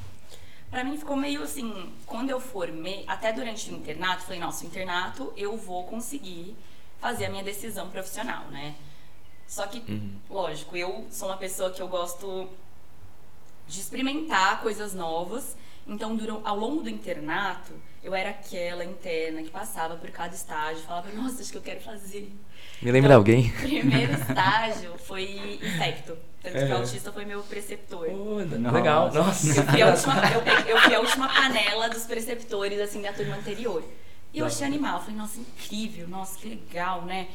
[0.69, 4.63] Pra mim ficou meio assim, quando eu formei, até durante o internato, eu falei, nossa,
[4.63, 6.55] o internato eu vou conseguir
[6.99, 8.75] fazer a minha decisão profissional, né?
[9.47, 9.81] Só que,
[10.29, 12.47] lógico, eu sou uma pessoa que eu gosto
[13.67, 15.55] de experimentar coisas novas.
[15.87, 17.71] Então, dura- ao longo do internato,
[18.03, 21.81] eu era aquela interna que passava por cada estágio, falava, nossa, acho que eu quero
[21.81, 22.31] fazer.
[22.79, 23.47] Me lembra Então, alguém?
[23.49, 26.15] O primeiro estágio foi infecto.
[26.43, 26.73] Tanto que É.
[26.73, 28.07] o autista foi meu preceptor.
[28.11, 28.71] Oh, Nossa.
[28.77, 29.47] legal, nossa.
[29.47, 30.41] Eu fui, a última, eu,
[30.75, 33.83] eu fui a última panela dos preceptores, assim, da turma anterior.
[34.33, 34.95] E eu achei animal.
[34.95, 37.27] Eu falei, nossa, incrível, nossa, que legal, né?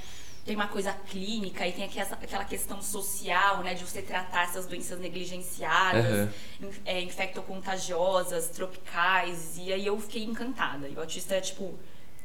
[0.44, 3.72] Tem uma coisa clínica e tem aquela questão social, né?
[3.74, 6.28] De você tratar essas doenças negligenciadas,
[6.60, 9.56] in- é, infectocontagiosas, tropicais.
[9.56, 10.88] E aí eu fiquei encantada.
[10.88, 11.74] E o autista é, tipo,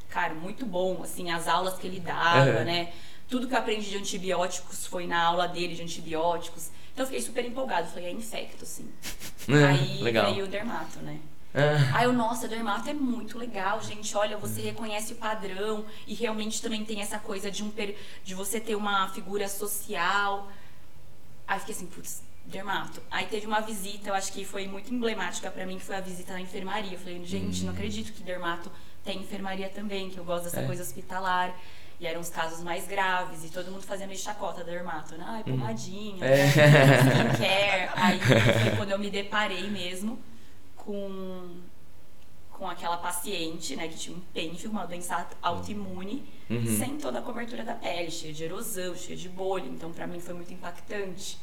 [0.09, 2.63] cara, muito bom, assim, as aulas que ele dava, Aham.
[2.65, 2.93] né?
[3.29, 6.69] Tudo que eu aprendi de antibióticos foi na aula dele de antibióticos.
[6.93, 7.87] Então eu fiquei super empolgada.
[7.87, 8.89] Falei, é infecto, sim.
[9.47, 10.31] É, Aí legal.
[10.33, 11.17] veio o dermato, né?
[11.53, 14.15] Ah, Aí eu, nossa, dermato é muito legal, gente.
[14.15, 17.71] Olha, você reconhece o padrão e realmente também tem essa coisa de, um
[18.23, 20.47] de você ter uma figura social.
[21.47, 23.01] Aí fiquei assim, putz, dermato.
[23.09, 26.01] Aí teve uma visita, eu acho que foi muito emblemática pra mim, que foi a
[26.01, 26.93] visita na enfermaria.
[26.93, 28.71] Eu falei, gente, não acredito que dermato
[29.03, 30.65] tem enfermaria também, que eu gosto dessa É.
[30.65, 31.55] coisa hospitalar.
[31.99, 35.25] E eram os casos mais graves, e todo mundo fazia meio chacota da dermato, né?
[35.27, 36.45] Ai, pomadinha, É.
[37.37, 37.89] né?
[37.95, 40.17] Aí foi quando eu me deparei mesmo
[40.93, 41.57] com,
[42.51, 46.65] com aquela paciente, né, que tinha um pênfilo, uma doença autoimune, Uhum.
[46.79, 49.67] sem toda a cobertura da pele, cheia de erosão, cheia de bolha.
[49.67, 51.37] Então, pra mim foi muito impactante.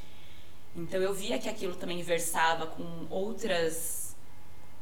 [0.75, 4.17] Então, eu via que aquilo também versava com outras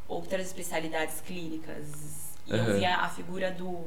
[0.08, 2.32] outras especialidades clínicas.
[2.46, 2.68] E Aham.
[2.68, 3.84] eu via a figura do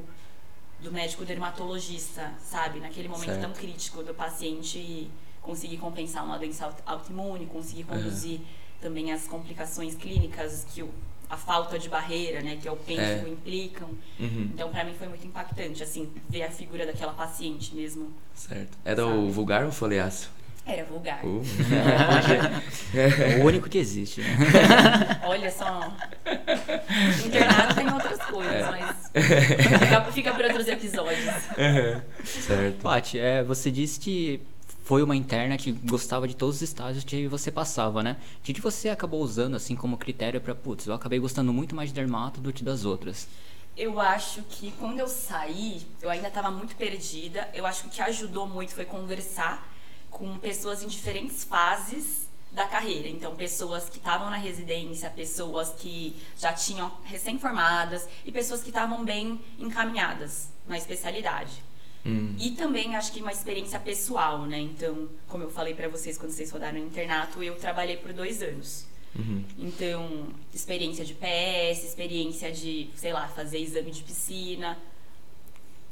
[0.80, 2.78] do médico dermatologista, sabe?
[2.78, 3.40] Naquele momento Certo.
[3.40, 5.10] tão crítico do paciente
[5.42, 8.40] conseguir compensar uma doença aut- autoimune, conseguir conduzir
[8.80, 10.90] também as complicações clínicas que o,
[11.28, 13.28] a falta de barreira, né, que é o pênfigo É.
[13.30, 13.88] implicam.
[14.18, 18.12] uhum, Então, pra mim foi muito impactante, assim, ver a figura daquela paciente mesmo.
[18.34, 18.76] certo.
[18.84, 20.30] Era o vulgar ou foliáceo?
[20.66, 21.24] Era vulgar.
[21.24, 21.40] Uh,
[22.94, 24.36] É o único que existe, né?
[25.24, 25.92] Olha só.
[27.26, 28.70] Internado tem outras coisas, É.
[28.70, 29.10] mas
[29.78, 31.34] fica, fica para outros episódios.
[32.24, 32.82] certo.
[32.82, 34.40] Paty, é, você disse que
[34.88, 38.16] foi uma interna que gostava de todos os estágios que você passava, né?
[38.38, 41.90] O que você acabou usando assim como critério para putz, eu acabei gostando muito mais
[41.90, 43.28] de dermato do que das outras?
[43.76, 47.50] Eu acho que quando eu saí, eu ainda estava muito perdida.
[47.52, 49.70] Eu acho que o que ajudou muito foi conversar
[50.10, 53.08] com pessoas em diferentes fases da carreira.
[53.08, 59.04] Então, pessoas que estavam na residência, pessoas que já tinham recém-formadas e pessoas que estavam
[59.04, 61.67] bem encaminhadas na especialidade.
[62.06, 62.34] Hum.
[62.38, 64.58] E também acho que uma experiência pessoal, né?
[64.58, 68.42] Então, como eu falei para vocês quando vocês rodaram no internato, eu trabalhei por dois
[68.42, 68.86] anos.
[69.16, 69.44] Uhum.
[69.58, 74.78] Então, experiência de PS, experiência de, sei lá, fazer exame de piscina.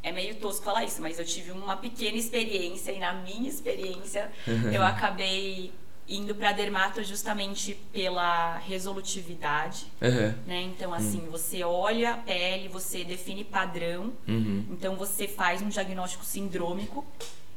[0.03, 4.31] É meio tosco falar isso, mas eu tive uma pequena experiência e na minha experiência
[4.73, 5.73] eu acabei
[6.09, 10.35] indo para dermato justamente pela resolutividade, uhum.
[10.47, 10.63] né?
[10.63, 11.31] Então assim, uhum.
[11.31, 14.65] você olha a pele, você define padrão, uhum.
[14.71, 17.05] então você faz um diagnóstico sindrômico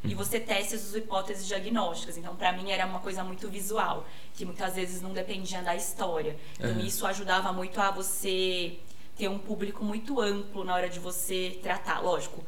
[0.04, 2.18] e você testa as hipóteses diagnósticas.
[2.18, 6.38] Então, para mim era uma coisa muito visual, que muitas vezes não dependia da história.
[6.58, 8.80] Então, isso ajudava muito a você
[9.18, 12.00] ter um público muito amplo na hora de você tratar.
[12.00, 12.46] Lógico,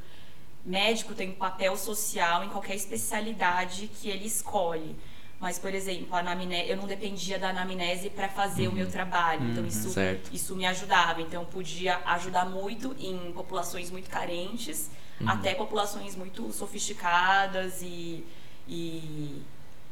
[0.64, 4.96] médico tem um papel social em qualquer especialidade que ele escolhe.
[5.42, 8.74] Mas, por exemplo, a anamnese, eu não dependia da anamnese para fazer uhum.
[8.74, 8.92] o meu uhum.
[8.92, 9.44] trabalho.
[9.50, 9.68] Então, uhum.
[9.68, 9.90] isso,
[10.32, 11.20] isso me ajudava.
[11.20, 15.28] Então, podia ajudar muito em populações muito carentes, uhum.
[15.28, 18.24] até populações muito sofisticadas e,
[18.68, 19.42] e,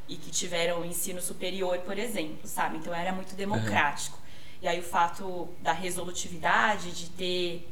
[0.07, 2.77] e, que tiveram ensino superior, por exemplo, sabe?
[2.77, 4.19] Então, era muito democrático.
[4.61, 7.67] E aí, o fato da resolutividade, de ter,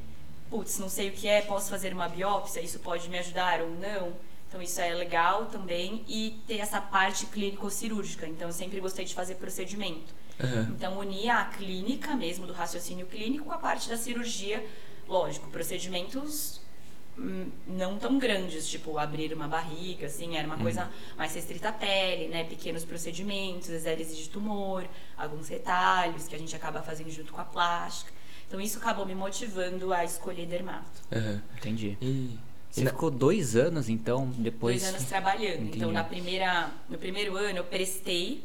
[0.50, 3.70] putz, não sei o que é, posso fazer uma biópsia, isso pode me ajudar ou
[3.70, 8.26] não então isso é legal também e ter essa parte clínico-cirúrgica.
[8.28, 10.16] Então eu sempre gostei de fazer procedimento.
[10.42, 10.62] Uhum.
[10.76, 14.66] Então unir a clínica mesmo do raciocínio clínico com a parte da cirurgia,
[15.08, 16.62] lógico, procedimentos
[17.18, 20.62] hum, não tão grandes, tipo abrir uma barriga, assim, era uma uhum.
[20.62, 22.46] coisa mais restrita à pele, né?
[22.46, 27.46] Pequenos procedimentos, exérese de tumor, alguns retalhos que a gente acaba fazendo junto com a
[27.46, 28.14] plástica.
[28.48, 31.02] Então isso acabou me motivando a escolher dermato.
[31.12, 31.42] Uhum.
[31.58, 31.98] Entendi.
[32.02, 32.40] E
[32.78, 32.92] você na...
[32.92, 34.82] ficou dois anos, então, depois...
[34.82, 35.64] Dois anos trabalhando.
[35.64, 35.78] Entendi.
[35.78, 38.44] Então, na primeira, no primeiro ano, eu prestei.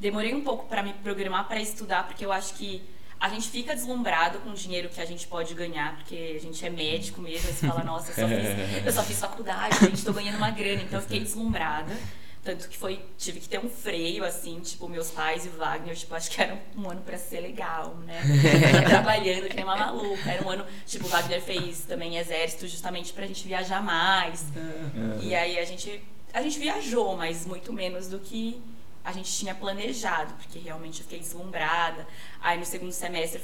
[0.00, 2.82] Demorei um pouco para me programar para estudar, porque eu acho que
[3.20, 6.64] a gente fica deslumbrado com o dinheiro que a gente pode ganhar, porque a gente
[6.66, 10.12] é médico mesmo, você fala, nossa, eu só fiz, eu só fiz faculdade, gente, estou
[10.12, 11.96] ganhando uma grana, então eu fiquei deslumbrada.
[12.42, 15.94] Tanto que foi, tive que ter um freio, assim, tipo, meus pais e o Wagner,
[15.94, 18.20] tipo, acho que era um ano pra ser legal, né?
[18.88, 20.28] trabalhando que nem uma maluca.
[20.28, 24.44] Era um ano, tipo, o Wagner fez também exército justamente pra gente viajar mais.
[24.56, 25.20] Uhum.
[25.20, 26.02] E aí a gente,
[26.34, 28.60] a gente viajou, mas muito menos do que
[29.04, 32.06] a gente tinha planejado, porque realmente eu fiquei deslumbrada.
[32.40, 33.40] Aí no segundo semestre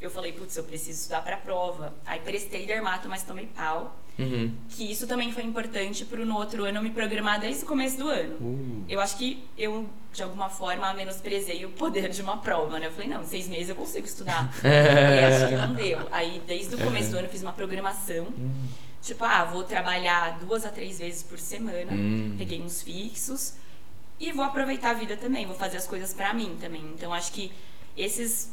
[0.00, 1.94] eu falei, putz, eu preciso estudar pra prova.
[2.06, 3.96] Aí prestei dermato, mas tomei pau.
[4.18, 4.52] Uhum.
[4.68, 7.98] Que isso também foi importante para no outro ano eu me programar desde o começo
[7.98, 8.36] do ano.
[8.40, 8.84] Uhum.
[8.88, 12.86] Eu acho que eu, de alguma forma, menosprezei o poder de uma prova, né?
[12.86, 14.54] Eu falei, não, em seis meses eu consigo estudar.
[14.62, 15.98] e acho que não deu.
[16.12, 18.26] Aí, desde o começo do ano, eu fiz uma programação.
[18.26, 18.68] Uhum.
[19.02, 21.92] Tipo, ah, vou trabalhar duas a três vezes por semana.
[21.92, 22.36] Uhum.
[22.38, 23.54] Peguei uns fixos.
[24.20, 25.44] E vou aproveitar a vida também.
[25.44, 26.82] Vou fazer as coisas para mim também.
[26.94, 27.52] Então, acho que
[27.96, 28.52] esses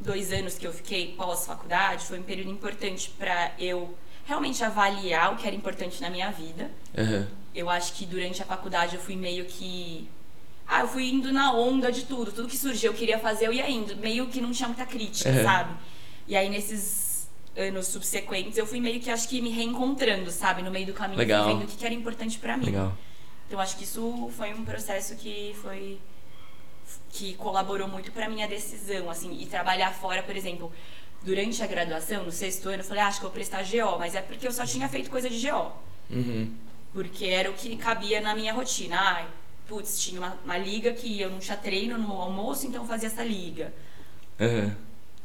[0.00, 3.94] dois anos que eu fiquei pós-faculdade foi um período importante para eu
[4.30, 6.70] realmente avaliar o que era importante na minha vida.
[6.96, 7.26] Uhum.
[7.52, 10.08] Eu acho que durante a faculdade eu fui meio que.
[10.66, 12.30] Ah, eu fui indo na onda de tudo.
[12.30, 13.96] Tudo que surgiu eu queria fazer, eu ia indo.
[13.96, 15.42] Meio que não tinha muita crítica, uhum.
[15.42, 15.74] sabe?
[16.28, 20.62] E aí nesses anos subsequentes eu fui meio que acho que me reencontrando, sabe?
[20.62, 21.44] No meio do caminho, Legal.
[21.46, 22.66] vendo o que era importante para mim.
[22.66, 22.96] Legal.
[23.48, 25.98] Então acho que isso foi um processo que foi
[27.10, 30.72] que colaborou muito para minha decisão, assim, e trabalhar fora, por exemplo,
[31.22, 33.98] durante a graduação, no sexto ano, eu falei, ah, acho que eu vou prestar GO,
[33.98, 35.72] mas é porque eu só tinha feito coisa de GO.
[36.10, 36.54] Uhum.
[36.92, 38.96] Porque era o que cabia na minha rotina.
[38.98, 39.26] Ah,
[39.68, 43.08] putz, tinha uma, uma, liga que eu não tinha treino no almoço, então eu fazia
[43.08, 43.72] essa liga.
[44.40, 44.74] Uhum.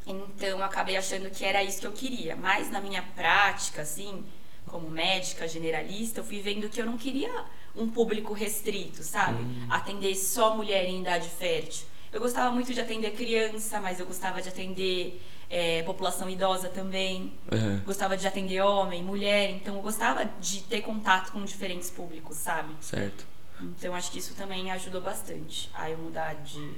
[0.06, 2.36] Então eu acabei achando que era isso que eu queria.
[2.36, 4.24] Mas na minha prática, assim,
[4.66, 9.42] como médica generalista, eu fui vendo que eu não queria um público restrito, sabe?
[9.42, 9.66] Uhum.
[9.68, 11.86] Atender só mulher em idade fértil.
[12.16, 17.30] Eu gostava muito de atender criança, mas eu gostava de atender é, população idosa também.
[17.52, 17.80] Uhum.
[17.84, 19.50] Gostava de atender homem, mulher.
[19.50, 22.72] Então eu gostava de ter contato com diferentes públicos, sabe?
[22.80, 23.26] Certo.
[23.60, 26.70] Então acho que isso também ajudou bastante a eu mudar de,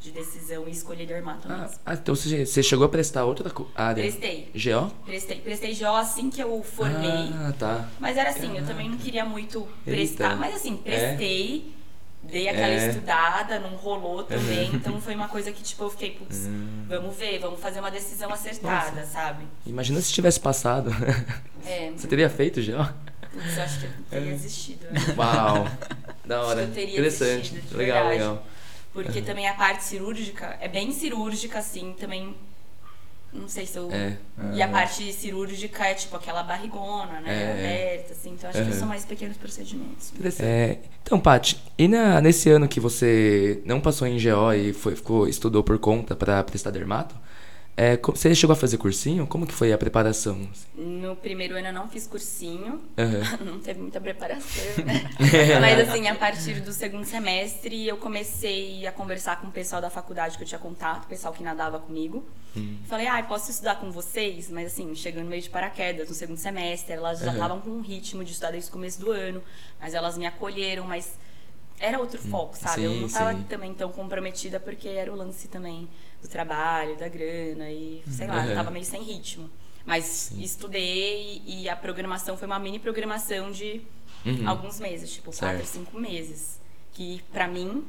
[0.00, 4.04] de decisão e escolher dermato ah, ah, então você, você chegou a prestar outra área?
[4.04, 4.48] Prestei.
[4.54, 4.92] GO?
[5.04, 5.40] Prestei.
[5.40, 7.32] Prestei GO assim que eu formei.
[7.34, 7.88] Ah, tá.
[7.98, 8.60] Mas era assim, Caraca.
[8.60, 10.30] eu também não queria muito prestar.
[10.30, 10.36] Eita.
[10.36, 11.72] Mas assim, prestei.
[11.74, 11.77] É
[12.30, 12.88] dei aquela é.
[12.88, 14.70] estudada, não rolou também.
[14.74, 16.84] então foi uma coisa que, tipo, eu fiquei, putz, hum.
[16.88, 19.12] vamos ver, vamos fazer uma decisão acertada, Nossa.
[19.12, 19.44] sabe?
[19.66, 20.90] Imagina se tivesse passado.
[21.66, 21.90] É.
[21.96, 22.94] Você teria feito já?
[23.32, 24.86] Putz, eu acho que eu teria existido.
[24.90, 25.00] né?
[25.16, 25.66] Uau.
[26.28, 26.60] Da hora.
[26.60, 27.54] eu teria Interessante.
[27.72, 28.08] legal, verdade.
[28.10, 28.46] legal.
[28.92, 32.36] Porque também a parte cirúrgica é bem cirúrgica, assim, também.
[33.32, 33.90] Não sei se eu.
[33.92, 34.16] É.
[34.54, 37.28] E a parte cirúrgica é tipo aquela barrigona, né?
[37.28, 37.52] É.
[37.52, 38.30] Aberta, assim.
[38.30, 40.12] Então acho que são mais pequenos procedimentos.
[40.40, 44.96] É, então, Paty, e na- nesse ano que você não passou em GO e foi,
[44.96, 47.14] ficou, estudou por conta para prestar dermato,
[47.80, 49.24] é, você chegou a fazer cursinho?
[49.24, 50.48] Como que foi a preparação?
[50.74, 53.38] No primeiro ano eu não fiz cursinho, Aham.
[53.46, 55.08] não teve muita preparação, né?
[55.60, 59.88] Mas assim, a partir do segundo semestre eu comecei a conversar com o pessoal da
[59.88, 62.26] faculdade que eu tinha contato, o pessoal que nadava comigo.
[62.88, 64.50] Falei, ah, posso estudar com vocês?
[64.50, 68.24] Mas assim, chegando meio de paraquedas no segundo semestre, elas já estavam com um ritmo
[68.24, 69.40] de estudar desde o começo do ano,
[69.80, 71.16] mas elas me acolheram, mas
[71.78, 72.82] era outro foco, sabe?
[72.82, 73.44] eu sim, não tava sim.
[73.44, 75.88] também tão comprometida porque era o lance também
[76.22, 78.46] do trabalho, da grana e sei lá, Aham.
[78.50, 79.48] eu tava meio sem ritmo.
[79.86, 83.80] Mas estudei e a programação foi uma mini programação de
[84.26, 84.48] Uhum.
[84.48, 85.66] alguns meses, tipo quatro, Certo.
[85.66, 86.60] cinco meses.
[86.92, 87.84] Que pra mim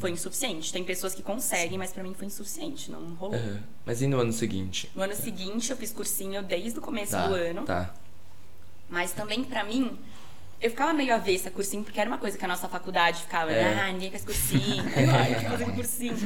[0.00, 0.72] foi insuficiente.
[0.72, 3.36] Tem pessoas que conseguem, mas pra mim foi insuficiente, não rolou.
[3.36, 3.62] Aham.
[3.86, 4.90] Mas e no ano seguinte?
[4.94, 7.94] No ano seguinte eu fiz cursinho desde o começo Tá, do ano, Tá.
[8.88, 9.96] mas também pra mim
[10.60, 13.50] eu ficava meio avessa a cursinho, porque era uma coisa que a nossa faculdade ficava,
[13.52, 13.80] É.
[13.80, 14.84] ah, ninguém faz cursinho,
[15.18, 16.16] ai, que fazer cursinho.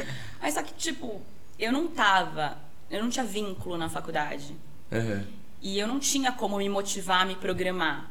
[0.42, 1.20] Mas só que, tipo,
[1.59, 2.59] eu não tava,
[2.90, 4.55] eu não tinha vínculo na faculdade.
[4.92, 5.25] Aham.
[5.62, 8.11] E eu não tinha como me motivar me programar.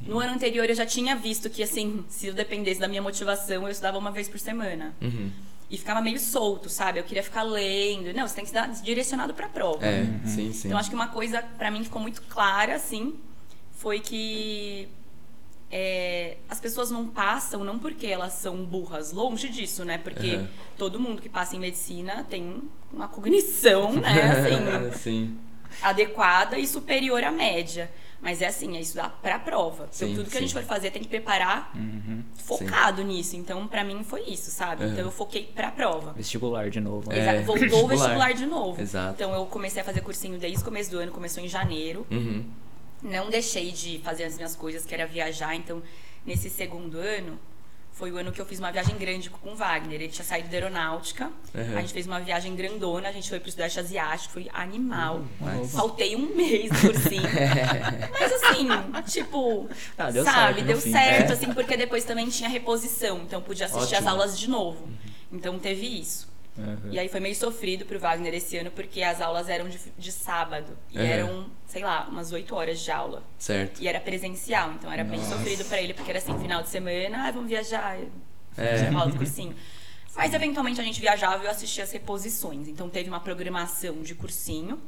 [0.00, 3.64] No ano anterior eu já tinha visto que, assim, se eu dependesse da minha motivação,
[3.64, 4.94] eu estudava uma vez por semana.
[5.02, 5.30] Uhum.
[5.68, 6.98] E ficava meio solto, sabe?
[7.00, 8.14] Eu queria ficar lendo.
[8.14, 9.84] Não, você tem que estar direcionado pra prova.
[9.84, 10.68] É, sim, sim.
[10.68, 13.16] Então acho que uma coisa pra mim ficou muito clara, assim,
[13.72, 14.88] foi que
[15.70, 19.98] é, as pessoas não passam não porque elas são burras, longe disso, né?
[19.98, 20.40] Porque
[20.76, 24.88] todo mundo que passa em medicina tem uma cognição, né?
[24.92, 25.38] Assim, sim.
[25.82, 27.90] adequada e superior à média.
[28.20, 29.88] Mas é assim, é estudar pra prova.
[29.94, 30.46] Então Sim, tudo que a sim.
[30.48, 31.72] gente for fazer tem que preparar
[32.36, 33.36] focado nisso.
[33.36, 34.82] Então pra mim foi isso, sabe?
[34.82, 34.92] Aham.
[34.92, 36.14] Então eu foquei pra prova.
[36.14, 37.08] Vestibular de novo.
[37.10, 37.36] né?
[37.36, 37.88] É, Voltou o vestibular.
[37.96, 38.80] vestibular de novo.
[38.82, 39.14] Exato.
[39.14, 42.04] Então eu comecei a fazer cursinho desde o começo do ano, começou em janeiro.
[42.10, 42.44] Uhum.
[43.02, 45.54] Não deixei de fazer as minhas coisas, que era viajar.
[45.54, 45.82] Então,
[46.26, 47.38] nesse segundo ano,
[47.92, 49.94] foi o ano que eu fiz uma viagem grande com o Wagner.
[50.00, 51.30] Ele tinha saído da aeronáutica.
[51.54, 51.76] Uhum.
[51.76, 55.24] A gente fez uma viagem grandona, a gente foi pro Sudeste Asiático, foi animal.
[55.40, 57.22] mas- Faltei um mês no cursinho.
[58.20, 58.68] Mas assim,
[59.10, 60.92] tipo, Ah, deu sabe, certo deu fim.
[60.92, 61.32] certo, É.
[61.32, 63.18] assim, porque depois também tinha reposição.
[63.18, 64.10] Então podia assistir as Ótimo.
[64.10, 64.88] aulas de novo.
[65.32, 66.28] Então teve isso.
[66.58, 66.90] Uhum.
[66.90, 70.10] E aí foi meio sofrido pro Wagner esse ano, porque as aulas eram de, de
[70.12, 70.76] sábado.
[70.90, 71.04] E Uhum.
[71.04, 73.22] eram, sei lá, umas 8 horas de aula.
[73.38, 73.80] Certo.
[73.80, 77.28] E era presencial, então era bem sofrido pra ele, porque era assim, final de semana,
[77.28, 77.96] ah, vamos viajar.
[78.56, 78.88] É.
[78.88, 79.54] Aula do cursinho.
[80.16, 82.66] Mas eventualmente a gente viajava e eu assistia as reposições.
[82.66, 84.80] Então teve uma programação de cursinho.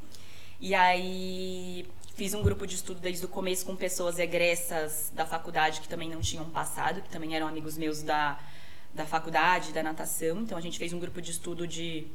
[0.61, 5.80] E aí fiz um grupo de estudo desde o começo com pessoas egressas da faculdade
[5.80, 8.38] que também não tinham passado, que também eram amigos meus da,
[8.94, 10.40] da faculdade, da natação.
[10.40, 12.07] Então a gente fez um grupo de estudo de,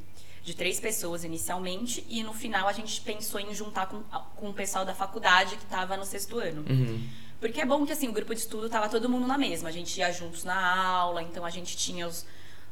[0.43, 2.05] de três pessoas inicialmente.
[2.09, 4.01] E no final a gente pensou em juntar com,
[4.35, 6.65] com o pessoal da faculdade que estava no sexto ano.
[6.69, 7.07] Uhum.
[7.39, 9.69] Porque é bom que assim, o grupo de estudo tava todo mundo na mesma.
[9.69, 12.25] A gente ia juntos na aula, então a gente tinha os,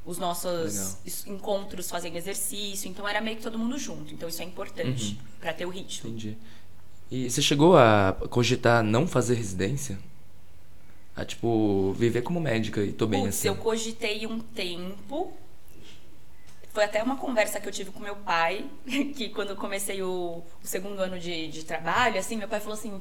[0.05, 1.37] os nossos Legal.
[1.37, 4.13] encontros fazendo exercício, então era meio que todo mundo junto.
[4.13, 6.09] Então isso é importante pra ter o ritmo.
[6.09, 6.37] Entendi.
[7.11, 9.99] E você chegou a cogitar não fazer residência?
[11.15, 13.47] A, tipo, viver como médica e tô bem Putz, assim.
[13.47, 15.31] eu cogitei um tempo.
[16.73, 18.65] Foi até uma conversa que eu tive com meu pai,
[19.15, 22.73] que quando eu comecei o, o segundo ano de, de trabalho, assim, meu pai falou
[22.73, 22.99] assim,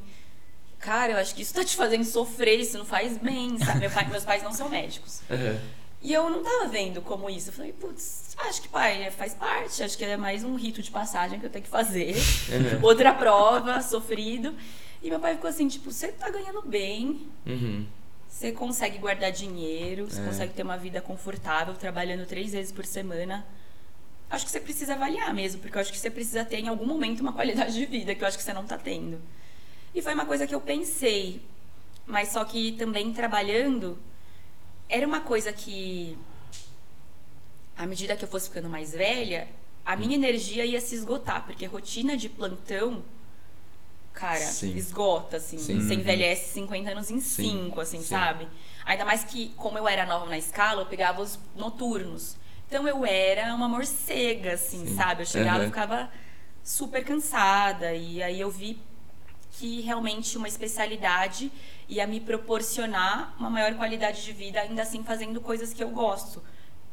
[0.78, 3.80] cara, eu acho que isso tá te fazendo sofrer, isso não faz bem, sabe?
[3.80, 5.22] Meu pai, meus pais não são médicos.
[5.30, 5.58] Aham.
[6.04, 7.48] E eu não tava vendo como isso.
[7.50, 9.82] Eu falei, putz, acho que, pai, é- faz parte.
[9.84, 12.14] Acho que é mais um rito de passagem que eu tenho que fazer.
[12.50, 12.82] Uhum.
[12.84, 14.52] Outra prova, sofrido.
[15.00, 17.86] E meu pai ficou assim, tipo, você tá ganhando bem, Uhum.
[18.32, 20.24] Você consegue guardar dinheiro, você É.
[20.24, 23.46] consegue ter uma vida confortável, trabalhando três vezes por semana.
[24.30, 26.86] Acho que você precisa avaliar mesmo, porque eu acho que você precisa ter em algum
[26.86, 29.20] momento uma qualidade de vida que eu acho que você não tá tendo.
[29.94, 31.42] E foi uma coisa que eu pensei,
[32.06, 33.98] mas só que também trabalhando
[34.88, 36.16] era uma coisa que
[37.76, 39.46] à medida que eu fosse ficando mais velha,
[39.84, 43.04] a minha energia ia se esgotar, porque rotina de plantão
[44.12, 44.76] cara, Sim.
[44.76, 45.58] esgota, assim.
[45.58, 45.80] Sim.
[45.80, 47.68] Você envelhece 50 anos em Sim.
[47.68, 48.06] 5, assim, Sim.
[48.06, 48.48] sabe?
[48.84, 52.36] Ainda mais que, como eu era nova na escala, eu pegava os noturnos.
[52.66, 54.96] Então eu era uma morcega, assim, Sim.
[54.96, 55.22] sabe?
[55.22, 55.64] Eu chegava Aham.
[55.64, 56.10] e ficava
[56.62, 57.94] super cansada.
[57.94, 58.80] E aí eu vi
[59.52, 61.52] que realmente uma especialidade
[61.88, 66.42] ia me proporcionar uma maior qualidade de vida, ainda assim fazendo coisas que eu gosto.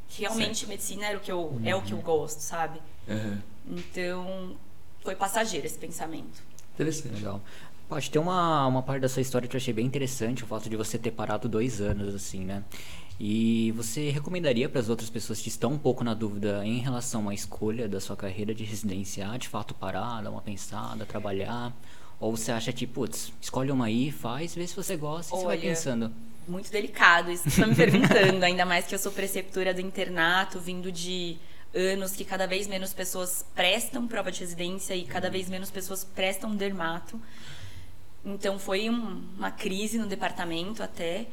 [0.10, 2.82] Que realmente medicina era o que eu, é o que eu gosto, sabe?
[3.08, 3.42] Aham.
[3.66, 4.58] Então,
[5.04, 6.49] foi passageiro esse pensamento.
[6.80, 7.16] Interessante.
[7.16, 7.42] Legal.
[7.90, 10.78] Pode ter uma, uma parte dessa história que eu achei bem interessante, o fato de
[10.78, 12.64] você ter parado dois anos, assim, né?
[13.20, 17.28] E você recomendaria para as outras pessoas que estão um pouco na dúvida em relação
[17.28, 21.74] à escolha da sua carreira de residência, de fato parar, dar uma pensada, trabalhar?
[22.20, 25.46] Ou você acha que, putz, escolhe uma aí, faz, vê se você gosta e você
[25.46, 26.12] vai pensando?
[26.48, 29.82] Muito delicado isso que você está me perguntando, ainda mais que eu sou preceptora do
[29.82, 31.38] internato, vindo de
[31.74, 36.04] anos que cada vez menos pessoas prestam prova de residência e cada vez menos pessoas
[36.04, 37.20] prestam dermato.
[38.26, 41.28] Então foi um, uma crise no departamento até,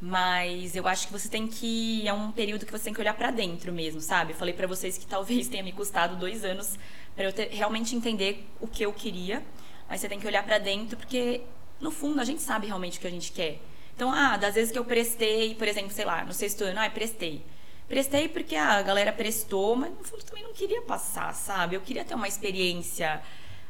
[0.00, 3.14] mas eu acho que você tem que é um período que você tem que olhar
[3.14, 4.32] para dentro mesmo, sabe?
[4.32, 6.78] Eu falei para vocês que talvez tenha me custado dois anos
[7.14, 9.42] para eu ter, realmente entender o que eu queria,
[9.88, 11.42] mas você tem que olhar para dentro porque
[11.80, 13.60] no fundo a gente sabe realmente o que a gente quer.
[13.94, 16.90] Então, ah, das vezes que eu prestei, por exemplo, sei lá, no sexto ano, ah,
[16.90, 17.42] prestei.
[17.88, 21.76] Prestei porque a galera prestou, mas no fundo também não queria passar, sabe?
[21.76, 23.22] Eu queria ter uma experiência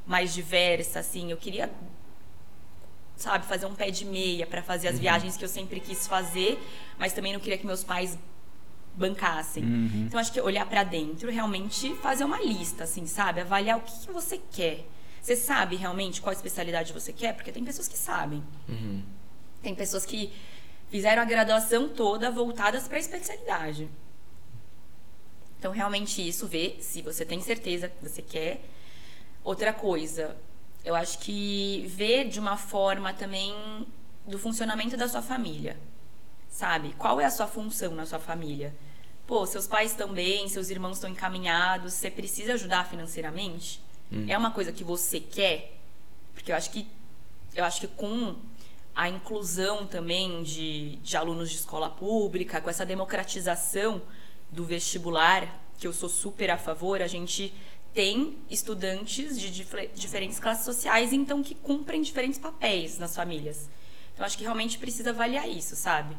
[0.06, 1.30] mais diversa, assim.
[1.30, 1.70] Eu queria
[3.16, 5.00] sabe, fazer um pé de meia para fazer as uhum.
[5.00, 6.60] viagens que eu sempre quis fazer,
[6.98, 8.18] mas também não queria que meus pais
[8.94, 9.64] bancassem.
[9.64, 10.04] Uhum.
[10.06, 14.06] Então acho que olhar para dentro, realmente fazer uma lista, assim, sabe, avaliar o que,
[14.06, 14.86] que, você quer.
[15.20, 18.42] Você sabe realmente qual especialidade você quer, porque tem pessoas que sabem.
[18.68, 19.02] Uhum.
[19.62, 20.32] Tem pessoas que
[20.88, 23.88] fizeram a graduação toda voltadas para a especialidade.
[25.58, 28.60] Então realmente isso, ver se você tem certeza que você quer.
[29.42, 30.36] Outra coisa,
[30.84, 33.54] eu acho que ver de uma forma também
[34.26, 35.76] do funcionamento da sua família.
[36.50, 36.94] Sabe?
[36.98, 38.74] Qual é a sua função na sua família?
[39.26, 43.80] Pô, seus pais estão bem, seus irmãos estão encaminhados, você precisa ajudar financeiramente?
[44.12, 44.26] Hum.
[44.28, 45.76] É uma coisa que você quer?
[46.32, 46.86] Porque eu acho que
[47.54, 48.36] eu acho que com
[48.94, 54.00] a inclusão também de, de alunos de escola pública, com essa democratização
[54.50, 57.52] do vestibular, que eu sou super a favor, a gente
[57.92, 63.68] tem estudantes de dif diferentes classes sociais, então que cumprem diferentes papéis nas famílias.
[64.12, 66.16] Então acho que realmente precisa avaliar isso, sabe?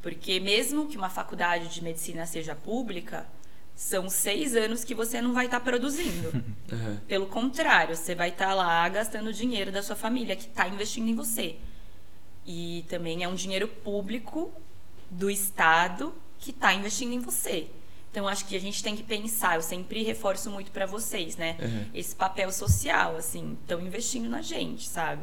[0.00, 3.26] Porque mesmo que uma faculdade de medicina seja pública,
[3.74, 6.32] são seis anos que você não vai estar tá produzindo.
[6.72, 6.96] Uhum.
[7.06, 11.08] Pelo contrário, você vai estar tá lá gastando dinheiro da sua família que está investindo
[11.08, 11.56] em você.
[12.44, 14.50] E também é um dinheiro público
[15.10, 16.12] do Estado
[16.44, 17.68] que está investindo em você.
[18.10, 21.56] Então acho que a gente tem que pensar, eu sempre reforço muito para vocês, né?
[21.58, 21.86] Uhum.
[21.94, 25.22] Esse papel social, assim, estão investindo na gente, sabe?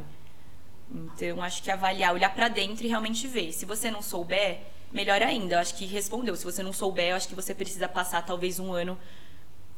[0.90, 3.52] Então acho que avaliar, olhar para dentro e realmente ver.
[3.52, 4.60] Se você não souber,
[4.92, 5.54] melhor ainda.
[5.54, 6.36] Eu acho que respondeu.
[6.36, 8.98] Se você não souber, eu acho que você precisa passar talvez um ano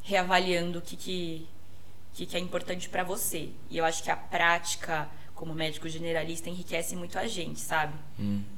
[0.01, 1.47] reavaliando o que que,
[2.13, 3.49] que, que é importante para você.
[3.69, 7.93] E eu acho que a prática como médico generalista enriquece muito a gente, sabe?
[8.19, 8.54] Hum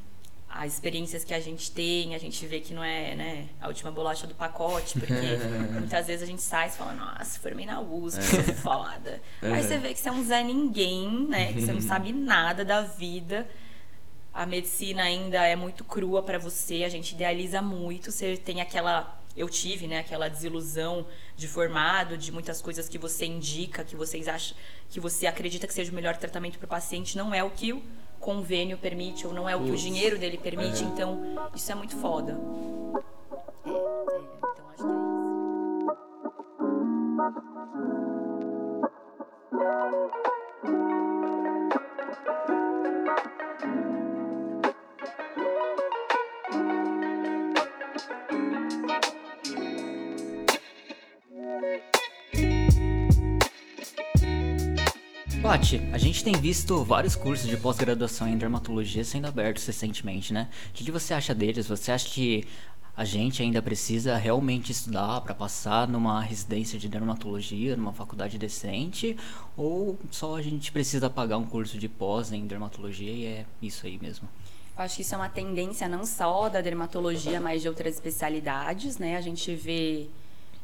[0.49, 3.91] as experiências que a gente tem, a gente vê que não é né, a última
[3.91, 5.13] bolacha do pacote, porque
[5.73, 8.53] muitas vezes a gente sai e fala, nossa, formei na USP, é.
[8.53, 9.21] foda.
[9.41, 9.51] É.
[9.51, 11.53] Aí você vê que você é um Zé Ninguém, né?
[11.53, 13.47] Que você não sabe nada da vida.
[14.33, 19.15] A medicina ainda é muito crua para você, a gente idealiza muito, você tem aquela.
[19.35, 24.27] Eu tive, né, aquela desilusão de formado, de muitas coisas que você indica, que vocês
[24.27, 24.57] acham,
[24.89, 27.71] que você acredita que seja o melhor tratamento para o paciente, não é o que
[27.71, 27.83] o
[28.27, 30.89] convênio permite ou não é o que o dinheiro dele permite, uhum.
[30.89, 31.17] então
[31.55, 32.37] isso é muito foda.
[33.65, 33.73] É, é,
[34.51, 34.97] então acho que é
[55.47, 60.49] Paty, a gente tem visto vários cursos de pós-graduação em dermatologia sendo abertos recentemente, né?
[60.71, 61.67] O que você acha deles?
[61.67, 62.45] Você acha que
[62.97, 69.15] a gente ainda precisa realmente estudar para passar numa residência de dermatologia, numa faculdade decente?
[69.55, 73.87] Ou só a gente precisa pagar um curso de pós em dermatologia e é isso
[73.87, 74.27] aí mesmo?
[74.77, 78.97] Eu acho que isso é uma tendência não só da dermatologia, mas de outras especialidades,
[78.97, 79.15] né?
[79.15, 80.09] A gente vê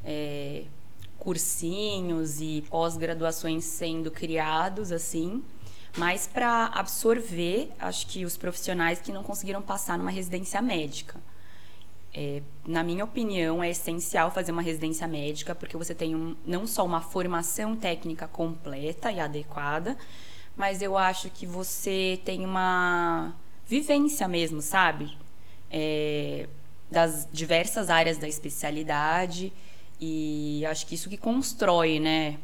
[0.03, 0.65] é,
[1.23, 5.41] cursinhos e pós-graduações sendo criados assim,
[5.97, 11.19] mas para absorver, acho que os profissionais que não conseguiram passar numa residência médica.
[12.13, 16.67] É, na minha opinião, é essencial fazer uma residência médica, porque você tem um, não
[16.67, 19.97] só uma formação técnica completa e adequada,
[20.57, 23.33] mas eu acho que você tem uma
[23.65, 25.17] vivência mesmo, sabe?
[25.71, 26.47] É,
[26.91, 29.51] das diversas áreas da especialidade
[30.05, 32.37] e acho que isso que constrói, né,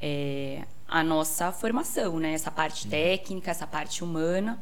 [0.00, 2.90] é, a nossa formação, né, essa parte uhum.
[2.90, 4.60] técnica, essa parte humana.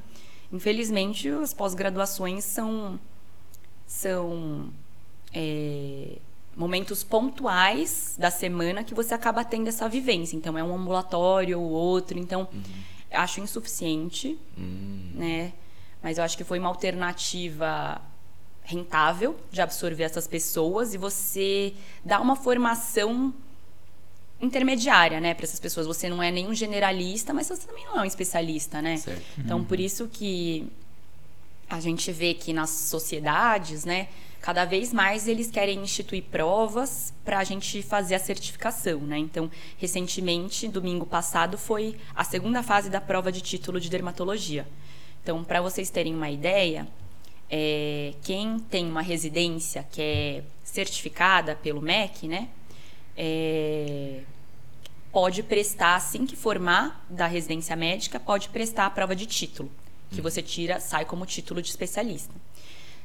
[0.53, 3.01] Infelizmente, as pós-graduações são
[3.87, 4.69] são
[5.33, 6.19] é,
[6.55, 10.37] momentos pontuais da semana que você acaba tendo essa vivência.
[10.37, 12.19] Então, é um ambulatório ou outro.
[12.19, 12.63] Então, uhum.
[13.11, 14.39] acho insuficiente,
[15.15, 15.53] né?
[16.03, 18.03] Mas eu acho que foi uma alternativa
[18.65, 23.33] rentável de absorver essas pessoas e você dá uma formação
[24.41, 25.87] intermediária, né, para essas pessoas.
[25.87, 28.97] Você não é nenhum generalista, mas você também não é um especialista, né?
[28.97, 29.23] Certo.
[29.39, 30.67] Então, por isso que
[31.69, 34.09] a gente vê que nas sociedades, né,
[34.41, 39.19] cada vez mais eles querem instituir provas para a gente fazer a certificação, né?
[39.19, 44.67] Então, recentemente, domingo passado, foi a segunda fase da prova de título de dermatologia.
[45.23, 46.87] Então, para vocês terem uma ideia,
[47.57, 52.49] é, quem tem uma residência que é certificada pelo MEC, né?
[53.17, 54.23] é,
[55.13, 59.71] pode prestar, assim que formar da residência médica, pode prestar a prova de título,
[60.11, 62.35] que você tira, sai como título de especialista.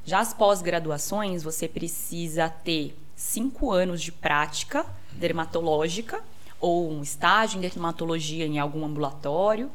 [0.04, 6.24] Já as pós-graduações, você precisa ter cinco anos de prática dermatológica
[6.60, 9.70] ou um estágio em dermatologia em algum ambulatório,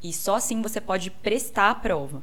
[0.00, 2.22] e só assim você pode prestar a prova.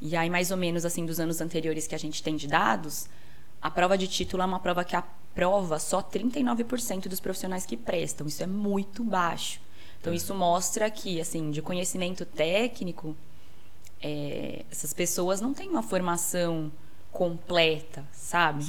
[0.00, 3.08] E aí, mais ou menos assim, dos anos anteriores que a gente tem de dados,
[3.60, 8.26] a prova de título é uma prova que aprova só 39% dos profissionais que prestam.
[8.26, 9.60] Isso é muito baixo.
[10.00, 13.16] Então, isso mostra que, assim, de conhecimento técnico,
[14.00, 16.70] é, essas pessoas não têm uma formação
[17.10, 18.64] completa, sabe?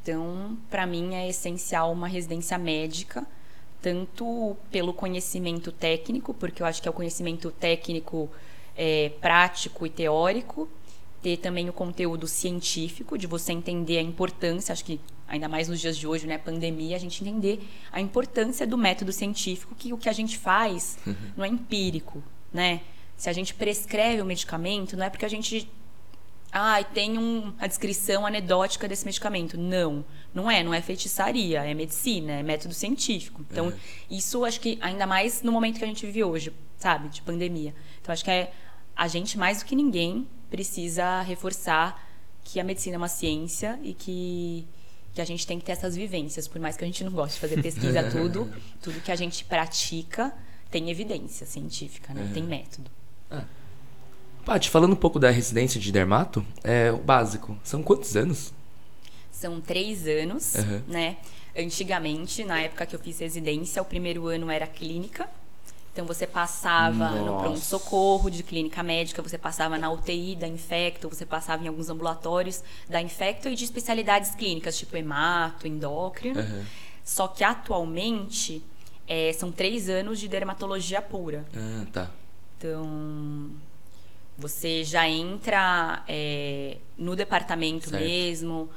[0.00, 3.26] Então, para mim, é essencial uma residência médica,
[3.80, 8.30] tanto pelo conhecimento técnico, porque eu acho que é o conhecimento técnico
[8.76, 10.68] é, prático e teórico,
[11.22, 15.80] ter também o conteúdo científico, de você entender a importância, acho que ainda mais nos
[15.80, 19.96] dias de hoje, né, pandemia, a gente entender a importância do método científico, que o
[19.96, 20.98] que a gente faz
[21.36, 22.80] não é empírico, né?
[23.16, 25.70] Se a gente prescreve o medicamento, não é porque a gente
[26.52, 29.56] ah, tem um, a descrição anedótica desse medicamento.
[29.56, 30.04] Não,
[30.34, 33.40] não é, não é feitiçaria, é medicina, é método científico.
[33.50, 33.72] Então,
[34.10, 37.74] isso acho que ainda mais no momento que a gente vive hoje, sabe, de pandemia.
[38.02, 38.52] Então, acho que é
[38.94, 42.06] a gente mais do que ninguém precisa reforçar
[42.44, 44.66] que a medicina é uma ciência e que
[45.14, 47.34] que a gente tem que ter essas vivências, por mais que a gente não goste
[47.34, 48.50] de fazer pesquisa tudo,
[48.80, 50.32] tudo que a gente pratica
[50.70, 52.30] tem evidência científica, né?
[52.32, 52.90] Tem método.
[54.44, 57.56] Paty, falando um pouco da residência de dermato, é o básico.
[57.62, 58.54] São quantos anos?
[59.30, 60.82] São três anos, Uhum.
[60.88, 61.18] né?
[61.54, 65.28] Antigamente, na época que eu fiz residência, o primeiro ano era clínica.
[65.92, 67.44] Então você passava no Nossa.
[67.44, 72.64] pronto-socorro de clínica médica, você passava na UTI da Infecto, você passava em alguns ambulatórios
[72.88, 76.40] da Infecto e de especialidades clínicas, tipo hemato, endócrino.
[76.40, 76.64] Aham.
[77.04, 78.62] Só que atualmente
[79.06, 81.44] é, são três anos de dermatologia pura.
[81.54, 82.10] Ah, tá.
[82.56, 83.50] Então,
[84.38, 88.02] você já entra é, no departamento Certo.
[88.02, 88.70] mesmo,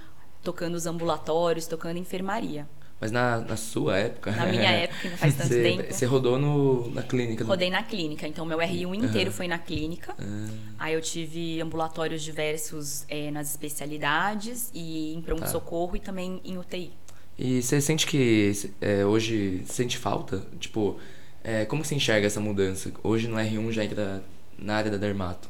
[0.43, 2.68] tocando os ambulatórios, tocando enfermaria.
[2.99, 4.31] Mas na, na sua época.
[4.31, 5.93] Na minha época, que não faz tanto você, tempo.
[5.93, 7.43] Você rodou no, na clínica.
[7.43, 10.15] Rodei na clínica, então meu R1 inteiro foi na clínica.
[10.17, 10.47] Ah,
[10.79, 16.91] Aí eu tive ambulatórios diversos é, nas especialidades e em pronto-socorro e também em UTI.
[17.37, 20.41] E você sente que é, hoje sente falta?
[20.57, 20.97] Tipo,
[21.43, 22.91] é, como você enxerga essa mudança?
[23.03, 24.23] Hoje no R1 já entra
[24.57, 25.49] na área da dermato.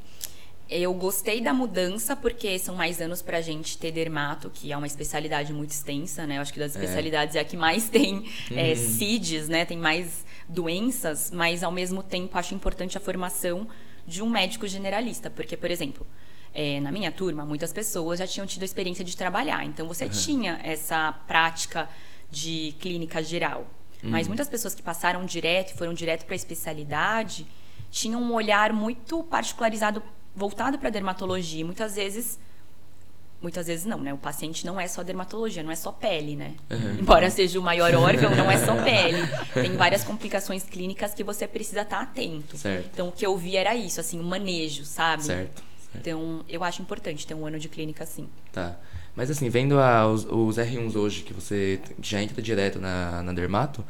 [0.67, 4.87] Eu gostei da mudança porque são mais anos pra gente ter dermato, que é uma
[4.87, 6.37] especialidade muito extensa, né?
[6.37, 9.63] Eu acho que das especialidades é, a que mais tem é, CIDs, né?
[9.63, 13.67] Tem mais doenças, mas ao mesmo tempo acho importante a formação
[14.07, 16.05] de um médico generalista, porque, por exemplo,
[16.53, 20.07] é, na minha turma, muitas pessoas já tinham tido a experiência de trabalhar, então você
[20.09, 21.89] tinha essa prática
[22.31, 23.67] de clínica geral.
[24.01, 27.47] Mas muitas pessoas que passaram direto e foram direto para a especialidade
[27.89, 30.03] tinham um olhar muito particularizado
[30.35, 31.63] voltado para dermatologia.
[31.65, 32.39] Muitas vezes
[33.41, 34.11] muitas vezes não, né?
[34.13, 36.55] O paciente não é só dermatologia, não é só pele, né?
[36.99, 39.19] Embora seja o maior órgão, não é só pele.
[39.53, 42.57] Tem várias complicações clínicas que você precisa estar atento.
[42.57, 42.89] Certo.
[42.91, 45.23] Então, o que eu vi era isso, assim, o manejo, sabe?
[45.23, 45.61] Certo.
[45.61, 45.63] certo.
[45.95, 48.27] Então, eu acho importante ter um ano de clínica assim.
[48.51, 48.75] Tá.
[49.15, 53.31] Mas assim, vendo a- os, os R1s hoje, que você já entra direto na, na
[53.31, 53.85] dermato,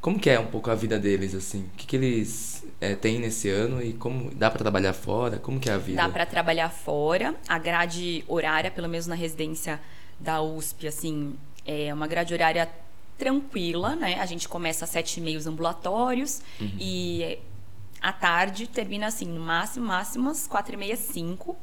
[0.00, 1.62] como que é um pouco a vida deles, assim?
[1.74, 5.38] O que, que eles é, têm nesse ano e como dá pra trabalhar fora?
[5.38, 6.02] Como que é a vida?
[6.02, 7.34] Dá para trabalhar fora.
[7.46, 9.80] A grade horária, pelo menos na residência
[10.18, 11.34] da USP, assim,
[11.66, 12.68] é uma grade horária
[13.18, 14.18] tranquila, né?
[14.18, 16.40] A gente começa às sete e meia os ambulatórios
[16.78, 17.38] e
[18.00, 21.56] à tarde termina assim, no máximo, máximo às quatro e meia, cinco.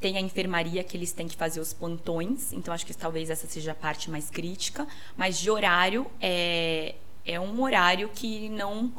[0.00, 3.46] Tem a enfermaria que eles têm que fazer os plantões, então acho que talvez essa
[3.46, 4.86] seja a parte mais crítica.
[5.16, 6.94] Mas de horário, é,
[7.26, 8.92] é um horário que não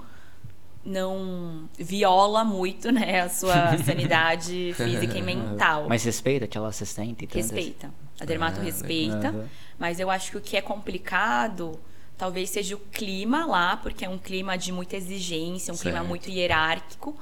[0.85, 5.85] não viola muito né, a sua sanidade física e mental.
[5.89, 7.51] Mas respeita aquela assistente e tantas?
[7.51, 7.91] Respeita.
[8.19, 9.49] A dermato Ah, respeita.
[9.77, 11.79] Mas eu acho que o que é complicado
[12.17, 16.07] talvez seja o clima lá, porque é um clima de muita exigência, um clima Certo.
[16.09, 17.15] muito hierárquico.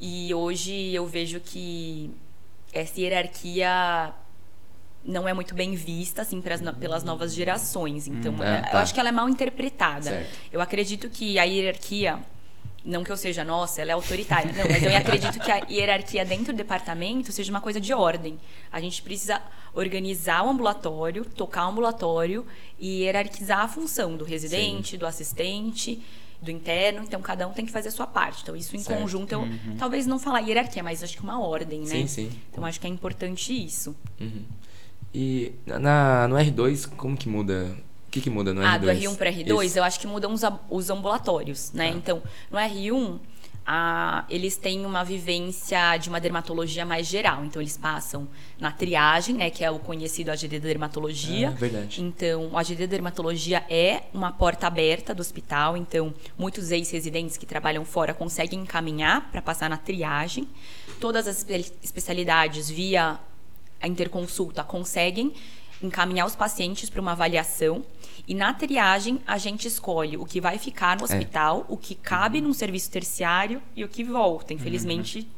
[0.00, 2.10] E hoje eu vejo que
[2.72, 4.12] essa hierarquia
[5.04, 8.06] não é muito bem vista assim pras no- pelas novas gerações.
[8.08, 8.80] Então, Hum, é- ah, eu tá.
[8.80, 10.02] acho que ela é mal interpretada.
[10.02, 10.38] Certo.
[10.52, 12.18] Eu acredito que a hierarquia
[12.86, 14.52] não que eu seja, nossa, ela é autoritária.
[14.52, 18.38] Não, mas eu acredito que a hierarquia dentro do departamento seja uma coisa de ordem.
[18.70, 19.42] A gente precisa
[19.74, 22.46] organizar o ambulatório, tocar o ambulatório
[22.78, 26.00] e hierarquizar a função do residente, do assistente,
[26.40, 27.02] do interno.
[27.02, 28.42] Então, cada um tem que fazer a sua parte.
[28.42, 29.00] Então, isso em Certo.
[29.00, 31.86] conjunto, eu talvez não falar hierarquia, mas acho que uma ordem, né?
[31.86, 32.30] Sim, sim.
[32.52, 33.96] Então, acho que é importante isso.
[35.12, 37.76] E na, no R2, como que muda?
[38.16, 38.80] O que, que muda no Ah, R2?
[38.80, 39.78] do R1 para R2, Isso.
[39.78, 40.40] eu acho que mudam os,
[40.70, 41.90] os ambulatórios, né?
[41.90, 41.96] Tá.
[41.96, 43.18] Então, no R1,
[43.66, 47.44] a- eles têm uma vivência de uma dermatologia mais geral.
[47.44, 48.26] Então, eles passam
[48.58, 49.50] na triagem, né?
[49.50, 51.48] Que é o conhecido AGD da dermatologia.
[51.48, 52.00] Ah, verdade.
[52.00, 55.76] Então, o AGD da dermatologia é uma porta aberta do hospital.
[55.76, 60.48] Então, muitos ex-residentes que trabalham fora conseguem encaminhar para passar na triagem.
[61.00, 63.18] Todas as espe- especialidades via
[63.82, 65.34] a interconsulta conseguem
[65.82, 67.84] encaminhar os pacientes para uma avaliação
[68.28, 72.40] e na triagem a gente escolhe o que vai ficar no hospital, o que cabe
[72.40, 74.52] num serviço terciário e o que volta.
[74.52, 75.28] Infelizmente,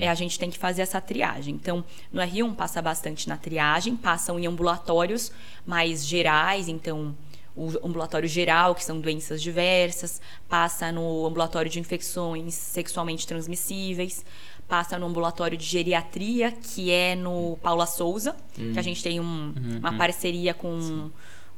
[0.00, 1.54] é, a gente tem que fazer essa triagem.
[1.54, 1.82] Então,
[2.12, 5.32] no R1 passa bastante na triagem, passam em ambulatórios
[5.66, 7.16] mais gerais, então
[7.56, 14.24] o ambulatório geral, que são doenças diversas, passa no ambulatório de infecções sexualmente transmissíveis,
[14.68, 19.52] passa no ambulatório de geriatria, que é no Paula Souza, que a gente tem um-
[19.78, 21.10] uma parceria com,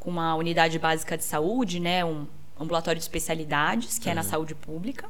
[0.04, 2.26] com uma unidade básica de saúde, né, um
[2.60, 5.08] ambulatório de especialidades, que é na saúde pública.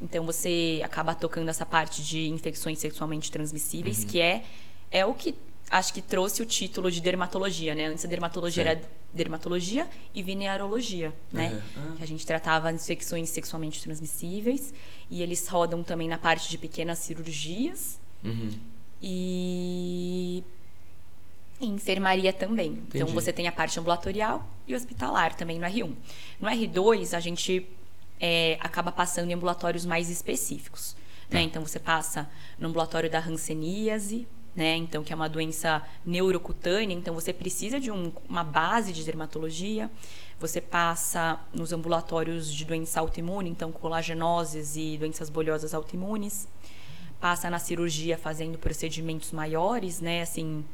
[0.00, 4.42] Então você acaba tocando essa parte de infecções sexualmente transmissíveis, que é,
[4.90, 5.34] é o que
[5.70, 7.86] acho que trouxe o título de dermatologia, né?
[7.86, 8.80] Antes a dermatologia era
[9.14, 11.46] dermatologia e venereologia, né?
[11.76, 11.88] Aham.
[11.92, 11.96] Ah.
[11.96, 14.72] Que a gente tratava infecções sexualmente transmissíveis
[15.10, 18.50] e eles rodam também na parte de pequenas cirurgias Uhum.
[19.00, 20.42] e
[21.62, 22.72] e enfermaria também.
[22.88, 23.12] Então Entendi.
[23.12, 25.94] você tem a parte ambulatorial e hospitalar também no R1.
[26.40, 27.66] No R2 a gente
[28.20, 30.96] é, acaba passando em ambulatórios mais específicos.
[31.30, 31.36] Tá.
[31.38, 31.42] Né?
[31.42, 34.76] Então você passa no ambulatório da hanseníase, né?
[34.76, 39.90] Então que é uma doença neurocutânea, então você precisa de um- uma base de dermatologia.
[40.38, 46.48] Você passa nos ambulatórios de doença autoimune, então colagenoses e doenças bolhosas autoimunes
[47.20, 50.22] passa na cirurgia fazendo procedimentos maiores, né?
[50.22, 50.64] Assim,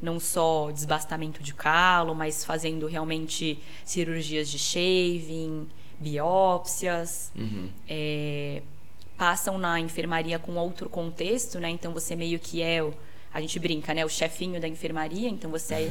[0.00, 5.66] não só desbastamento de calo, mas fazendo realmente cirurgias de shaving,
[5.98, 7.32] biópsias.
[7.34, 7.68] Uhum.
[7.88, 8.62] É,
[9.16, 11.70] passam na enfermaria com outro contexto, né?
[11.70, 12.92] Então você meio que é o
[13.36, 14.02] a gente brinca, né?
[14.02, 15.90] O chefinho da enfermaria, então você é,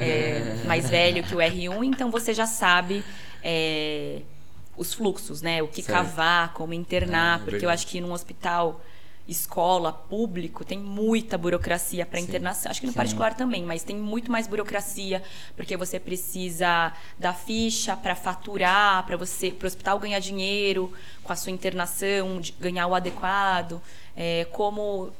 [0.00, 3.04] é mais velho que o R1, então você já sabe
[3.42, 4.22] é,
[4.78, 5.62] os fluxos, né?
[5.62, 8.80] O que cavar, como internar, é porque eu acho que num hospital,
[9.28, 12.70] escola, público, tem muita burocracia para internação.
[12.70, 12.98] Acho que no Sim.
[12.98, 15.22] particular também, mas tem muito mais burocracia,
[15.56, 20.92] porque você precisa da ficha para faturar, para você, para o hospital ganhar dinheiro
[21.24, 23.82] com a sua internação, ganhar o adequado,
[24.16, 25.12] é, como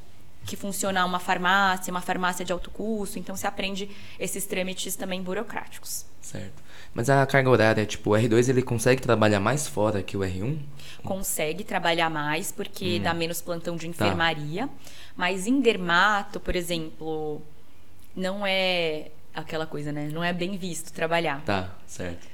[0.47, 3.19] que funciona uma farmácia, uma farmácia de alto custo.
[3.19, 6.07] Então você aprende esses trâmites também burocráticos.
[6.21, 6.66] Certo.
[6.97, 10.59] Mas a carga horária, tipo, o R2 ele consegue trabalhar mais fora que o R1?
[11.05, 14.07] consegue trabalhar mais porque dá menos plantão de Tá.
[14.07, 14.67] enfermaria.
[15.15, 17.43] Mas em dermato, por exemplo,
[18.17, 20.09] não é aquela coisa, né?
[20.11, 21.43] Não é bem visto trabalhar.
[21.45, 22.27] Tá, certo.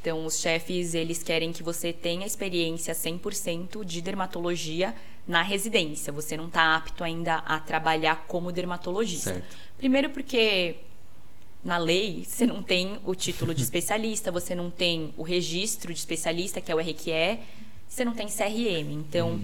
[0.00, 4.94] Então, os chefes, eles querem que você tenha experiência 100% de dermatologia
[5.26, 6.12] na residência.
[6.12, 9.34] Você não está apto ainda a trabalhar como dermatologista.
[9.34, 9.56] Certo.
[9.78, 10.76] Primeiro porque
[11.64, 15.98] na lei você não tem o título de especialista, você não tem o registro de
[15.98, 17.40] especialista, que é o RQE,
[17.88, 18.92] você não tem CRM.
[18.92, 19.40] Então,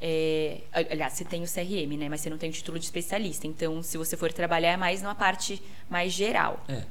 [0.00, 2.08] é, aliás, você tem o CRM, né?
[2.08, 3.46] Mas você não tem o título de especialista.
[3.46, 6.62] Então, se você for trabalhar, é mais numa parte mais geral.
[6.68, 6.82] É.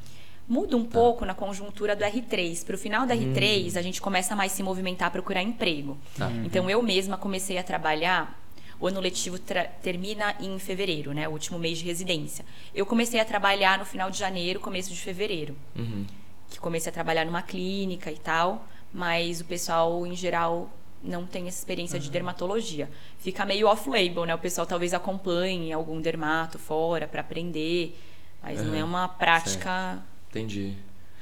[0.48, 2.66] Muda um pouco na conjuntura do R3.
[2.66, 3.34] Para o final do Hum.
[3.34, 5.98] R3, a gente começa mais a se movimentar a procurar emprego.
[6.18, 6.32] Tá.
[6.44, 8.41] Então, eu mesma comecei a trabalhar.
[8.82, 9.38] O ano letivo
[9.84, 11.28] termina em fevereiro, né?
[11.30, 12.44] O último mês de residência.
[12.74, 15.56] Eu comecei a trabalhar no final de janeiro, começo de fevereiro.
[15.76, 16.04] Uhum.
[16.50, 18.66] Que comecei a trabalhar numa clínica e tal.
[18.92, 20.68] Mas o pessoal, em geral,
[21.04, 22.90] não tem essa experiência de dermatologia.
[23.20, 24.34] Fica meio off-label, né?
[24.34, 27.96] O pessoal talvez acompanhe algum dermato fora para aprender.
[28.42, 30.02] Mas não é Aham, uma prática
[30.32, 30.76] Entendi.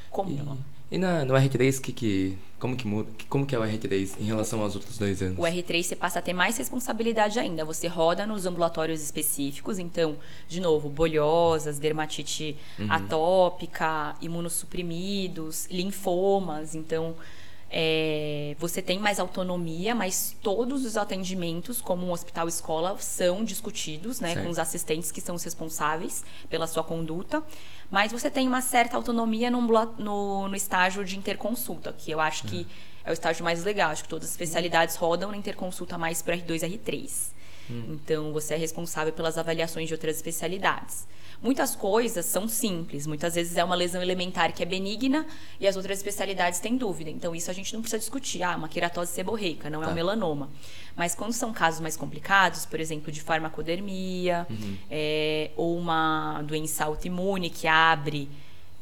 [0.10, 0.32] comum.
[0.32, 4.26] E na, no R3, que, que, como, que muda, como que é o R3 em
[4.26, 5.38] relação aos outros dois anos?
[5.38, 7.64] O R3 você passa a ter mais responsabilidade ainda.
[7.64, 10.18] Você roda nos ambulatórios específicos, então,
[10.48, 12.92] de novo, bolhosas, dermatite uhum.
[12.92, 16.74] atópica, imunossuprimidos, linfomas.
[16.74, 17.16] Então,
[17.72, 24.20] é, você tem mais autonomia, mas todos os atendimentos, como um hospital escola, são discutidos
[24.20, 27.44] né, com os assistentes que são os responsáveis pela sua conduta.
[27.92, 32.46] Mas você tem uma certa autonomia no, no, no estágio de interconsulta, que eu acho
[32.46, 32.66] que
[33.04, 33.92] é o estágio mais legal.
[33.92, 37.40] Acho que todas as especialidades rodam na interconsulta mais para R2 e R3.
[37.70, 37.84] Hum.
[37.90, 41.08] Então, você é responsável pelas avaliações de outras especialidades.
[41.42, 45.26] Muitas coisas são simples, muitas vezes é uma lesão elementar que é benigna
[45.58, 47.10] e as outras especialidades têm dúvida.
[47.10, 48.44] Então, isso a gente não precisa discutir.
[48.44, 49.92] Ah, uma queratose seborreica, não é tá.
[49.92, 50.50] um melanoma.
[50.98, 54.78] Mas quando são casos mais complicados, por exemplo, de farmacodermia, uhum.
[54.92, 58.30] é, ou uma doença autoimune que abre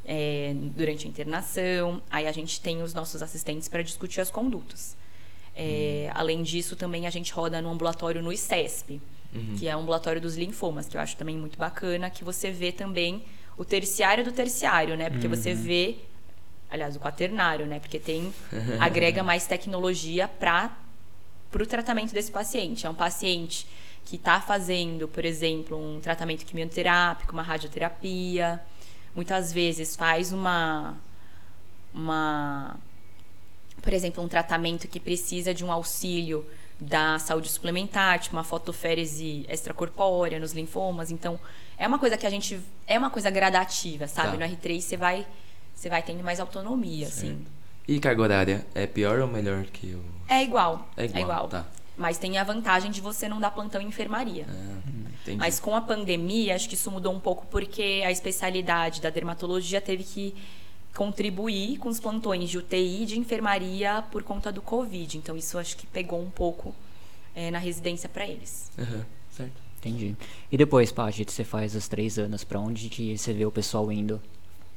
[0.04, 4.98] é, durante a internação, aí a gente tem os nossos assistentes para discutir as condutas.
[5.56, 6.20] É, uhum.
[6.20, 9.00] Além disso, também a gente roda no ambulatório no ICESP
[9.34, 9.56] uhum.
[9.58, 12.72] que é o ambulatório dos linfomas, que eu acho também muito bacana, que você vê
[12.72, 13.24] também
[13.58, 15.10] o terciário do terciário, né?
[15.10, 15.36] Porque uhum.
[15.36, 15.98] você vê,
[16.70, 17.80] aliás, o quaternário, né?
[17.80, 18.34] Porque tem
[18.80, 20.72] agrega mais tecnologia para
[21.54, 22.86] o tratamento desse paciente.
[22.86, 23.68] É um paciente
[24.06, 28.62] que está fazendo, por exemplo, um tratamento quimioterápico, uma radioterapia,
[29.14, 30.96] muitas vezes faz uma
[31.94, 32.78] uma
[33.82, 36.46] por exemplo, um tratamento que precisa de um auxílio
[36.80, 41.12] da saúde suplementar, tipo uma fotoférese extracorpórea nos linfomas.
[41.12, 41.40] Então,
[41.78, 42.60] é uma coisa que a gente.
[42.86, 44.38] É uma coisa gradativa, sabe?
[44.38, 44.48] Tá.
[44.48, 45.26] No R3 você vai,
[45.74, 47.18] você vai tendo mais autonomia, certo.
[47.18, 47.46] assim.
[47.88, 48.66] E carga horária?
[48.76, 50.04] É pior ou melhor que o.
[50.28, 50.88] É igual.
[50.98, 51.18] É igual.
[51.18, 51.48] É igual.
[51.48, 51.66] Tá.
[51.96, 54.46] Mas tem a vantagem de você não dar plantão em enfermaria.
[54.48, 59.10] Ah, Mas com a pandemia, acho que isso mudou um pouco porque a especialidade da
[59.10, 60.36] dermatologia teve que
[60.98, 65.16] contribuir com os plantões de UTI e de enfermaria por conta do Covid.
[65.16, 66.74] Então, isso acho que pegou um pouco
[67.36, 68.72] é, na residência para eles.
[68.76, 69.62] Uhum, certo.
[69.78, 70.16] Entendi.
[70.52, 73.92] E depois, Paty, você faz os três anos, para onde que você vê o pessoal
[73.92, 74.20] indo?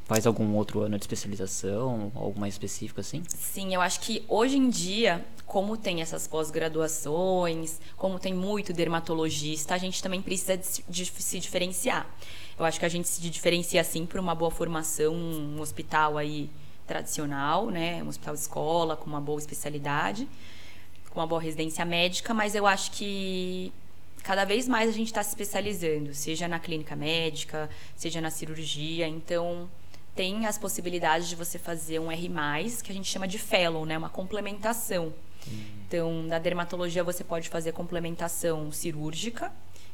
[0.05, 3.23] Faz algum outro ano de especialização, algo mais específico assim?
[3.27, 9.75] Sim, eu acho que hoje em dia, como tem essas pós-graduações, como tem muito dermatologista,
[9.75, 12.07] a gente também precisa de, de se diferenciar.
[12.61, 16.51] Eu acho que a gente se diferencia assim por uma boa formação, um hospital aí
[16.87, 20.29] tradicional, né, um hospital escola com uma boa especialidade,
[21.09, 23.73] com uma boa residência médica, mas eu acho que
[24.23, 29.09] cada vez mais a gente está se especializando, seja na clínica médica, seja na cirurgia,
[29.09, 29.67] então
[30.15, 32.29] tem as possibilidades de você fazer um R+,
[32.85, 35.15] que a gente chama de fellow, né, uma complementação.
[35.47, 35.65] Uhum.
[35.89, 39.51] Então, na dermatologia você pode fazer complementação cirúrgica,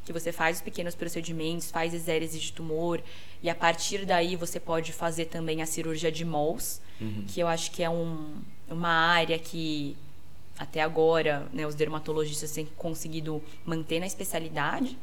[0.06, 3.02] que você faz os pequenos procedimentos, faz exérese de tumor,
[3.42, 7.24] e a partir daí você pode fazer também a cirurgia de MOLS, uhum.
[7.26, 8.36] que eu acho que é um,
[8.70, 9.96] uma área que
[10.56, 14.96] até agora né, os dermatologistas têm conseguido manter na especialidade.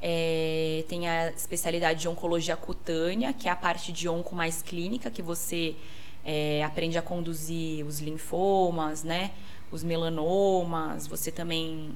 [0.00, 5.10] É, tem a especialidade de oncologia cutânea, que é a parte de onco mais clínica,
[5.10, 5.76] que você
[6.24, 9.30] é, aprende a conduzir os linfomas, né,
[9.70, 11.94] os melanomas, você também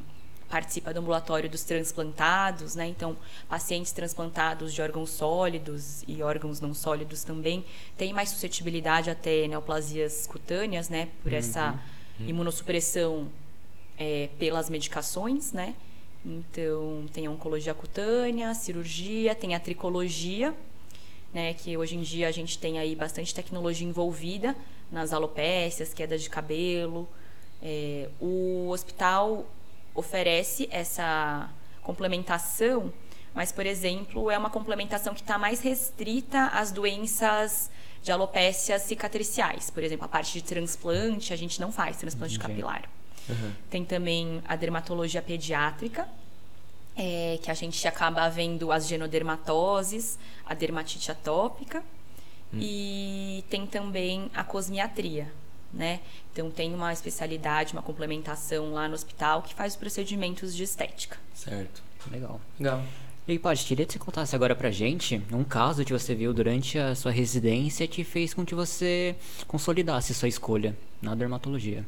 [0.48, 2.86] participa do ambulatório dos transplantados, né?
[2.86, 3.16] Então,
[3.48, 7.64] pacientes transplantados de órgãos sólidos e órgãos não sólidos também
[7.96, 11.08] têm mais suscetibilidade a ter neoplasias cutâneas, né?
[11.22, 11.38] Por uhum.
[11.38, 11.78] essa
[12.18, 12.28] uhum.
[12.28, 13.28] imunossupressão
[13.98, 15.74] é, pelas medicações, né?
[16.24, 20.54] Então, tem a oncologia cutânea, a cirurgia, tem a tricologia,
[21.32, 21.52] né?
[21.54, 24.56] Que hoje em dia a gente tem aí bastante tecnologia envolvida
[24.90, 27.06] nas alopécias, quedas de cabelo.
[27.62, 29.46] É, o hospital
[29.98, 31.50] oferece essa
[31.82, 32.92] complementação,
[33.34, 37.70] mas, por exemplo, é uma complementação que está mais restrita às doenças
[38.02, 39.70] de alopécias cicatriciais.
[39.70, 42.54] Por exemplo, a parte de transplante, a gente não faz transplante Entendi.
[42.54, 42.88] capilar.
[43.28, 43.52] Uhum.
[43.68, 46.08] Tem também a dermatologia pediátrica,
[46.96, 51.80] é, que a gente acaba vendo as genodermatoses, a dermatite atópica,
[52.52, 52.58] hum.
[52.60, 55.32] e tem também a cosmiatria,
[55.72, 56.00] né?
[56.32, 61.16] Então tem uma especialidade, uma complementação lá no hospital que faz os procedimentos de estética.
[61.34, 61.82] Certo.
[62.10, 62.40] Legal.
[62.58, 62.82] Legal.
[63.26, 66.32] E aí, Paty, queria que você contasse agora pra gente um caso que você viu
[66.32, 69.14] durante a sua residência que fez com que você
[69.46, 71.84] consolidasse sua escolha na dermatologia.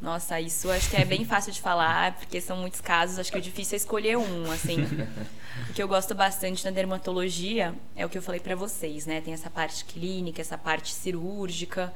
[0.00, 3.38] Nossa, isso acho que é bem fácil de falar, porque são muitos casos, acho que
[3.38, 4.84] é difícil escolher um, assim.
[5.68, 9.20] o que eu gosto bastante na dermatologia é o que eu falei para vocês, né?
[9.20, 11.92] Tem essa parte clínica, essa parte cirúrgica,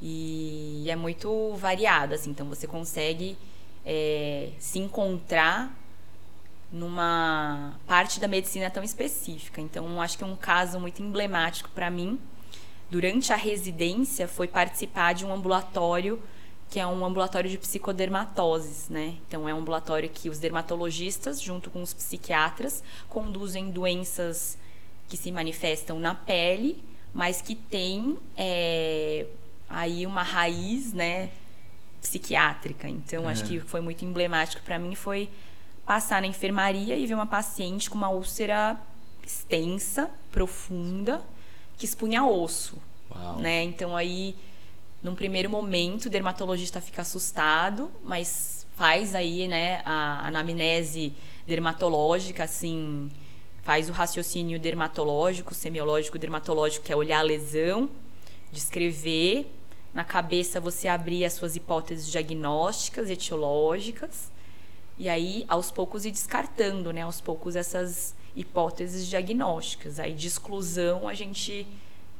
[0.00, 3.36] e é muito variado, assim, então você consegue
[3.84, 5.74] é, se encontrar
[6.70, 9.60] numa parte da medicina tão específica.
[9.60, 12.18] Então, acho que um caso muito emblemático para mim
[12.90, 16.20] durante a residência, foi participar de um ambulatório
[16.68, 19.14] que é um ambulatório de psicodermatoses, né?
[19.26, 24.58] Então é um ambulatório que os dermatologistas, junto com os psiquiatras, conduzem doenças
[25.08, 26.82] que se manifestam na pele,
[27.14, 29.26] mas que têm é,
[29.68, 31.30] aí uma raiz, né,
[32.00, 32.88] psiquiátrica.
[32.88, 35.28] Então acho que foi muito emblemático para mim foi
[35.84, 38.76] passar na enfermaria e ver uma paciente com uma úlcera
[39.24, 41.22] extensa, profunda,
[41.76, 42.76] que expunha osso,
[43.10, 43.38] Uau.
[43.38, 43.62] né?
[43.62, 44.36] Então aí
[45.02, 51.12] num primeiro momento, o dermatologista fica assustado, mas faz aí, né, a anamnese
[51.46, 53.08] dermatológica, assim,
[53.62, 57.88] faz o raciocínio dermatológico, semiológico, dermatológico, que é olhar a lesão,
[58.52, 59.50] descrever,
[59.92, 64.30] na cabeça você abrir as suas hipóteses diagnósticas, etiológicas,
[64.98, 69.98] e aí aos poucos ir descartando, né, aos poucos essas hipóteses diagnósticas.
[69.98, 71.66] Aí de exclusão a gente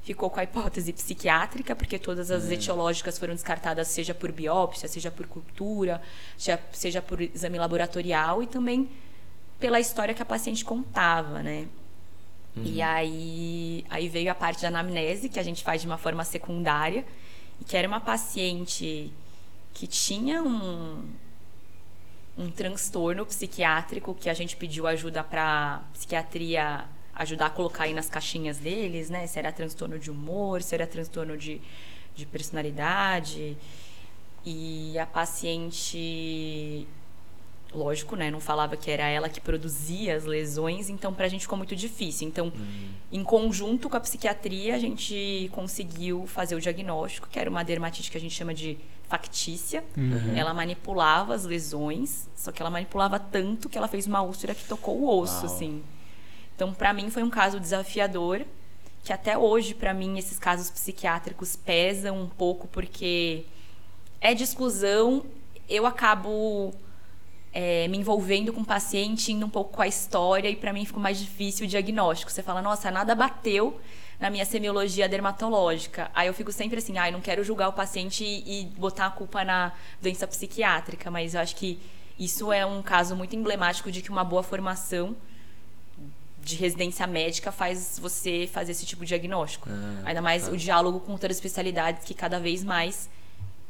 [0.03, 5.11] ficou com a hipótese psiquiátrica, porque todas as etiológicas foram descartadas, seja por biópsia, seja
[5.11, 6.01] por cultura,
[6.39, 8.89] seja, seja por exame laboratorial e também
[9.59, 11.67] pela história que a paciente contava, né?
[12.65, 16.25] E aí, aí veio a parte da anamnese, que a gente faz de uma forma
[16.25, 17.05] secundária,
[17.61, 19.13] e que era uma paciente
[19.75, 21.05] que tinha um,
[22.39, 26.85] um transtorno psiquiátrico que a gente pediu ajuda para psiquiatria
[27.15, 29.27] ajudar a colocar aí nas caixinhas deles, né?
[29.27, 31.61] Se era transtorno de humor, se era transtorno de,
[32.15, 33.57] de personalidade.
[34.45, 36.87] E a paciente,
[37.73, 38.31] lógico, né?
[38.31, 42.27] Não falava que era ela que produzia as lesões, então pra gente ficou muito difícil.
[42.27, 42.53] Então,
[43.13, 48.11] em conjunto com a psiquiatria, a gente conseguiu fazer o diagnóstico, que era uma dermatite
[48.11, 49.85] que a gente chama de factícia.
[50.35, 54.65] Ela manipulava as lesões, só que ela manipulava tanto que ela fez uma úlcera que
[54.65, 55.55] tocou o osso, Uau.
[55.55, 55.83] assim.
[56.55, 58.43] Então, para mim foi um caso desafiador,
[59.05, 63.45] que até hoje para mim esses casos psiquiátricos pesam um pouco porque
[64.21, 65.25] é de exclusão,
[65.69, 66.75] eu acabo
[67.59, 70.85] é, me envolvendo com o paciente, indo um pouco com a história e para mim
[70.85, 72.31] fica mais difícil o diagnóstico.
[72.31, 73.81] Você fala, nossa, nada bateu
[74.21, 76.11] na minha semiologia dermatológica.
[76.15, 79.11] Aí eu fico sempre assim, ai, não quero julgar o paciente e, e botar a
[79.11, 81.81] culpa na doença psiquiátrica, mas eu acho que
[82.19, 85.17] isso é um caso muito emblemático de que uma boa formação
[86.43, 89.71] de residência médica faz você fazer esse tipo de diagnóstico.
[89.73, 90.51] Ah, Ainda mais tá.
[90.53, 93.09] o diálogo com outras especialidades que cada vez mais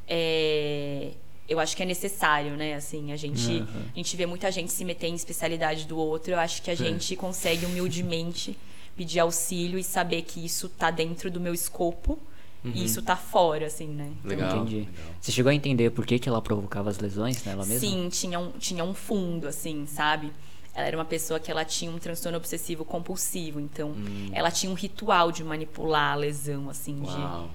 [0.09, 1.13] é,
[1.49, 2.75] eu acho que é necessário, né?
[2.75, 6.33] Assim, a gente, a gente vê muita gente se meter em especialidade do outro.
[6.33, 8.57] Eu acho que a gente consegue humildemente
[8.97, 12.19] pedir auxílio e saber que isso tá dentro do meu escopo
[12.65, 14.11] e isso tá fora, assim, né?
[14.25, 14.57] Legal.
[14.57, 14.89] Entendi.
[15.21, 17.79] Você chegou a entender por que, que ela provocava as lesões nela mesma?
[17.89, 20.33] Sim, tinha um, tinha um fundo, assim, sabe?
[20.75, 24.31] Ela era uma pessoa que ela tinha um transtorno obsessivo compulsivo, então Hum.
[24.33, 27.45] ela tinha um ritual de manipular a lesão, assim, Uau.
[27.45, 27.51] de,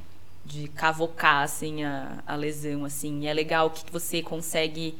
[0.46, 3.22] de cavocar, assim, a, a lesão, assim.
[3.22, 4.98] E é legal que você consegue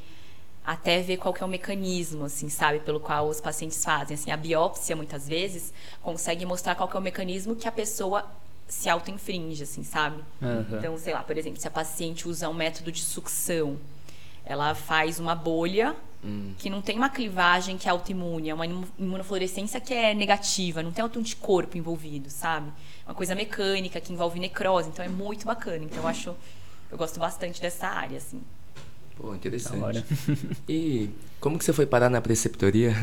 [0.66, 4.14] até ver qual que é o mecanismo, assim, sabe, pelo qual os pacientes fazem.
[4.16, 8.26] Assim, a biópsia, muitas vezes, consegue mostrar qual que é o mecanismo que a pessoa
[8.68, 10.24] se auto-infringe, assim, sabe?
[10.42, 10.78] Aham.
[10.78, 13.78] Então, sei lá, por exemplo, se a paciente usa um método de sucção,
[14.46, 15.96] ela faz uma bolha
[16.60, 20.84] que não tem uma clivagem que é autoimune, é uma imu- imunofluorescência que é negativa,
[20.84, 22.72] não tem outro anticorpo envolvido, sabe?
[23.12, 25.84] Uma coisa mecânica que envolve necrose, então é muito bacana.
[25.84, 26.34] Então eu acho,
[26.90, 28.42] eu gosto bastante dessa área, assim.
[29.18, 30.06] Pô, interessante.
[30.68, 32.94] E como que você foi parar na preceptoria?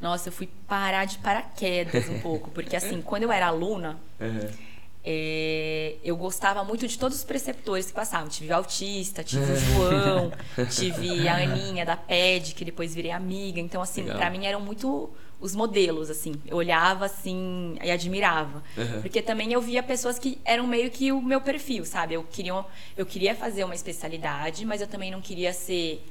[0.00, 3.98] Nossa, eu fui parar de paraquedas um pouco, porque assim, quando eu era aluna,
[5.06, 8.26] é, eu gostava muito de todos os preceptores que passavam.
[8.28, 10.32] Tive o autista, tive o João,
[10.74, 13.60] tive a Aninha da PED, que depois virei amiga.
[13.60, 16.34] Então, assim, pra mim eram muito os modelos, assim.
[16.46, 18.62] Eu olhava, assim, e admirava.
[18.78, 19.02] Uhum.
[19.02, 22.14] Porque também eu via pessoas que eram meio que o meu perfil, sabe?
[22.14, 22.64] Eu queria,
[22.96, 26.02] eu queria fazer uma especialidade, mas eu também não queria ser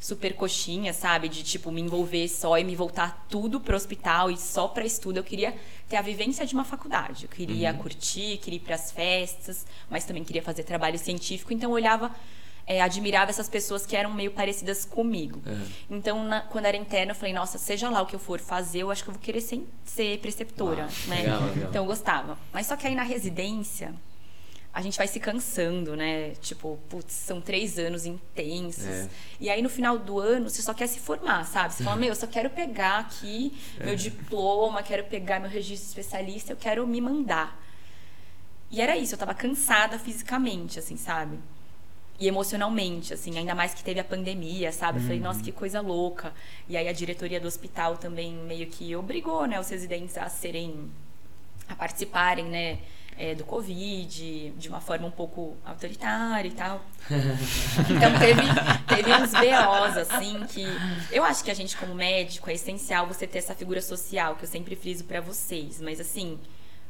[0.00, 1.28] super coxinha, sabe?
[1.28, 5.16] De tipo me envolver só e me voltar tudo pro hospital e só para estudo.
[5.18, 5.54] Eu queria
[5.88, 7.24] ter a vivência de uma faculdade.
[7.24, 11.52] Eu queria curtir, queria ir para as festas, mas também queria fazer trabalho científico.
[11.52, 12.14] Então eu olhava,
[12.66, 15.40] é, admirava essas pessoas que eram meio parecidas comigo.
[15.90, 18.80] Então na- quando era interna eu falei, nossa, seja lá o que eu for fazer,
[18.82, 21.22] eu acho que eu vou querer ser, ser preceptora, Uau, né?
[21.22, 21.68] legal, legal.
[21.70, 22.38] Então eu gostava.
[22.52, 23.92] Mas só que aí na residência
[24.72, 26.32] a gente vai se cansando, né?
[26.40, 28.86] Tipo, putz, são três anos intensos.
[28.86, 29.08] É.
[29.40, 31.74] E aí no final do ano você só quer se formar, sabe?
[31.74, 36.52] Você fala, meu, eu só quero pegar aqui meu diploma, quero pegar meu registro especialista,
[36.52, 37.60] eu quero me mandar.
[38.70, 41.38] E era isso, eu tava cansada fisicamente, assim, sabe?
[42.20, 44.98] E emocionalmente, assim, ainda mais que teve a pandemia, sabe?
[44.98, 46.34] Eu falei, nossa, que coisa louca.
[46.68, 50.90] E aí a diretoria do hospital também meio que obrigou, né, os residentes a serem,
[51.68, 52.78] a participarem, né,
[53.18, 56.84] é, do Covid, de uma forma um pouco autoritária e tal.
[57.90, 58.42] Então teve,
[58.86, 60.64] teve uns BOs, assim, que
[61.10, 64.44] eu acho que a gente, como médico, é essencial você ter essa figura social, que
[64.44, 65.80] eu sempre friso para vocês.
[65.80, 66.38] Mas assim,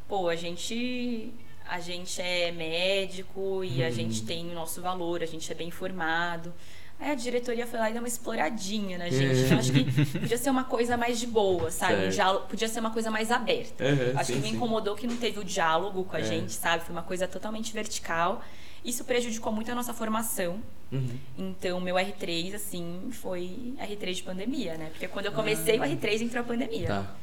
[0.06, 1.32] pô, a gente.
[1.70, 5.70] A gente é médico e a gente tem o nosso valor, a gente é bem
[5.70, 6.52] formado.
[7.00, 9.40] Aí a diretoria foi lá e deu uma exploradinha na gente.
[9.46, 9.84] Então, acho que
[10.18, 12.06] podia ser uma coisa mais de boa, sabe?
[12.06, 13.84] Um diálogo, podia ser uma coisa mais aberta.
[13.84, 14.56] Uhum, acho sim, que me sim.
[14.56, 16.24] incomodou que não teve o diálogo com a É.
[16.24, 16.82] gente, sabe?
[16.84, 18.42] Foi uma coisa totalmente vertical.
[18.84, 20.60] Isso prejudicou muito a nossa formação.
[20.90, 21.18] Uhum.
[21.36, 24.88] Então, meu R3, assim, foi R3 de pandemia, né?
[24.90, 26.88] Porque quando eu comecei o R3 entrou a pandemia.
[26.88, 27.14] Tá.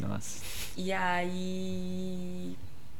[0.00, 0.44] Nossa.
[0.76, 2.56] E aí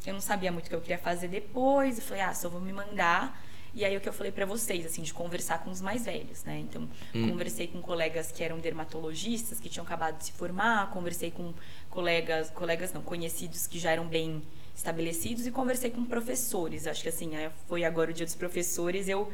[0.07, 1.99] eu não sabia muito o que eu queria fazer depois.
[1.99, 3.41] Eu falei, ah, só vou me mandar.
[3.75, 6.45] E aí o que eu falei pra vocês, assim, de conversar com os mais velhos,
[6.45, 6.59] né?
[6.61, 11.53] Então, conversei com colegas que eram dermatologistas, que tinham acabado de se formar, conversei com
[11.91, 14.43] colegas, colegas não, conhecidos que já eram bem
[14.77, 16.87] estabelecidos e conversei com professores.
[16.87, 19.31] Acho que assim, é, foi agora o dia dos professores, eu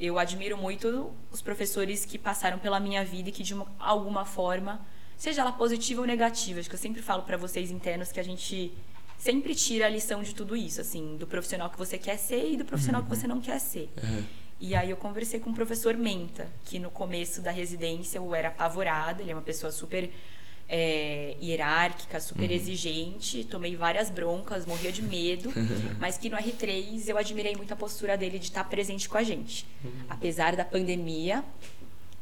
[0.00, 4.24] eu admiro muito os professores que passaram pela minha vida e que de uma, alguma
[4.24, 4.80] forma,
[5.14, 8.22] seja ela positiva ou negativa, acho que eu sempre falo pra vocês internos que a
[8.22, 8.72] gente
[9.20, 12.56] sempre tira a lição de tudo isso, assim, do profissional que você quer ser e
[12.56, 13.90] do profissional que você não quer ser.
[14.02, 14.24] Uhum.
[14.58, 18.48] E aí eu conversei com o professor Menta, que no começo da residência eu era
[18.48, 20.10] apavorada, ele é uma pessoa super
[20.68, 25.52] é, hierárquica, super exigente, tomei várias broncas, morria de medo,
[26.00, 29.22] mas que no R3 eu admirei muito a postura dele de estar presente com a
[29.22, 29.66] gente.
[30.08, 31.44] Apesar da pandemia,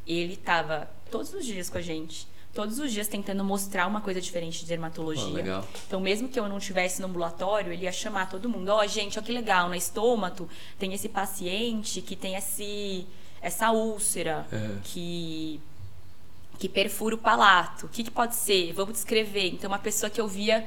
[0.07, 2.27] ele estava todos os dias com a gente,
[2.59, 5.63] todos os dias tentando mostrar uma coisa diferente de dermatologia.
[5.87, 8.71] Então, mesmo que eu não tivesse no ambulatório, ele ia chamar todo mundo.
[8.71, 13.07] Ó, gente, ó que legal, na estômato tem esse paciente que tem esse,
[13.41, 14.81] essa úlcera Uhum.
[14.83, 15.61] que,
[16.59, 17.87] que perfura o palato.
[17.87, 18.73] O que, que pode ser?
[18.73, 19.51] Vamos descrever.
[19.51, 20.67] Então, uma pessoa que eu via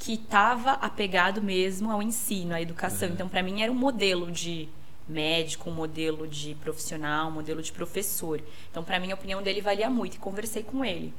[0.00, 3.08] que estava apegado mesmo ao ensino, à educação.
[3.08, 4.68] Então, para mim, era um modelo de
[5.08, 8.40] médico, um modelo de profissional, um modelo de professor.
[8.70, 10.16] Então, para mim, a opinião dele valia muito.
[10.16, 11.12] E conversei com ele.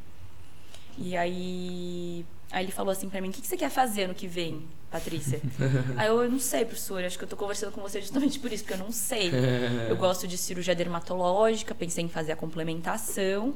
[0.97, 4.13] E aí, aí ele falou assim pra mim: "O que que você quer fazer no
[4.13, 5.41] que vem, Patrícia?"
[5.97, 8.51] aí eu, eu não sei, professora, acho que eu tô conversando com você justamente por
[8.51, 9.31] isso, porque eu não sei.
[9.89, 13.55] Eu gosto de cirurgia dermatológica, pensei em fazer a complementação.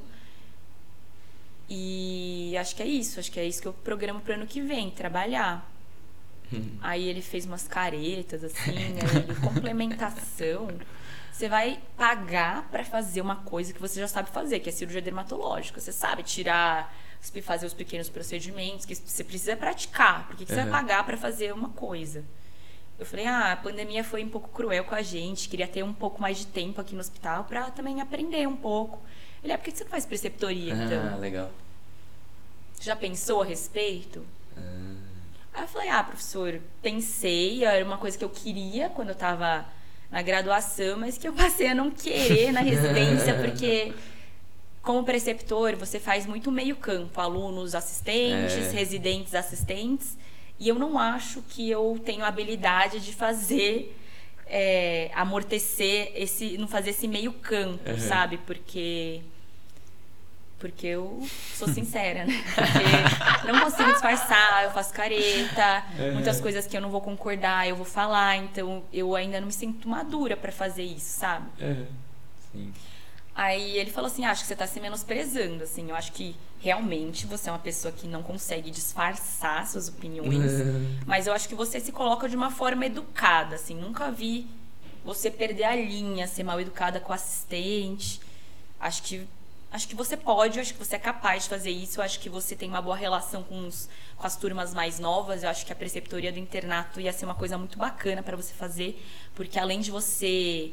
[1.69, 4.61] E acho que é isso, acho que é isso que eu programo pro ano que
[4.61, 5.69] vem, trabalhar.
[6.81, 10.69] Aí ele fez umas caretas assim, aí complementação.
[11.31, 15.01] Você vai pagar pra fazer uma coisa que você já sabe fazer, que é cirurgia
[15.01, 15.79] dermatológica.
[15.79, 16.91] Você sabe tirar,
[17.43, 20.25] fazer os pequenos procedimentos que você precisa praticar.
[20.27, 20.69] Por que, que você Uhum.
[20.69, 22.23] vai pagar pra fazer uma coisa?
[22.97, 25.93] Eu falei, ah, a pandemia foi um pouco cruel com a gente, queria ter um
[25.93, 28.99] pouco mais de tempo aqui no hospital pra também aprender um pouco.
[29.43, 31.13] Ele, é, por que você não faz preceptoria, então?
[31.13, 31.51] Ah, legal.
[32.81, 34.25] Já pensou a respeito?
[35.57, 39.65] Aí eu falei, ah, professor, pensei, era uma coisa que eu queria quando eu tava
[40.11, 43.91] na graduação, mas que eu passei a não querer na residência, porque
[44.83, 48.71] como preceptor, você faz muito meio campo, alunos assistentes, É.
[48.71, 50.15] residentes assistentes,
[50.59, 53.95] e eu não acho que eu tenho habilidade de fazer
[54.45, 57.99] é, amortecer esse, não fazer esse meio campo, Uhum.
[57.99, 58.37] sabe?
[58.45, 59.21] Porque
[60.59, 62.43] porque eu sou sincera, né?
[62.55, 65.83] Porque não consigo disfarçar, eu faço careta,
[66.13, 69.53] muitas coisas que eu não vou concordar, eu vou falar, então eu ainda não me
[69.53, 71.45] sinto madura pra fazer isso, sabe?
[71.61, 71.85] Uhum.
[72.51, 72.73] Sim.
[73.37, 75.91] Aí ele falou assim: acho que você tá se menosprezando, assim.
[75.91, 80.51] Eu acho que realmente você é uma pessoa que não consegue disfarçar suas opiniões.
[81.05, 83.75] mas eu acho que você se coloca de uma forma educada, assim.
[83.75, 84.47] Nunca vi
[85.05, 88.19] você perder a linha, ser mal educada com o assistente.
[88.79, 89.27] Acho que.
[89.69, 91.99] Acho que você pode, eu acho que você é capaz de fazer isso.
[91.99, 95.43] Eu acho que você tem uma boa relação com, os, com as turmas mais novas.
[95.43, 98.53] Eu acho que a preceptoria do internato ia ser uma coisa muito bacana para você
[98.53, 99.03] fazer,
[99.35, 100.71] porque além de você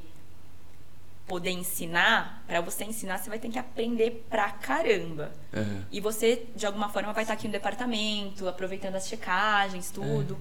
[1.27, 5.33] poder ensinar, para você ensinar, você vai ter que aprender pra caramba.
[5.53, 5.83] Uhum.
[5.91, 10.39] E você, de alguma forma, vai estar aqui no departamento, aproveitando as checagens, tudo.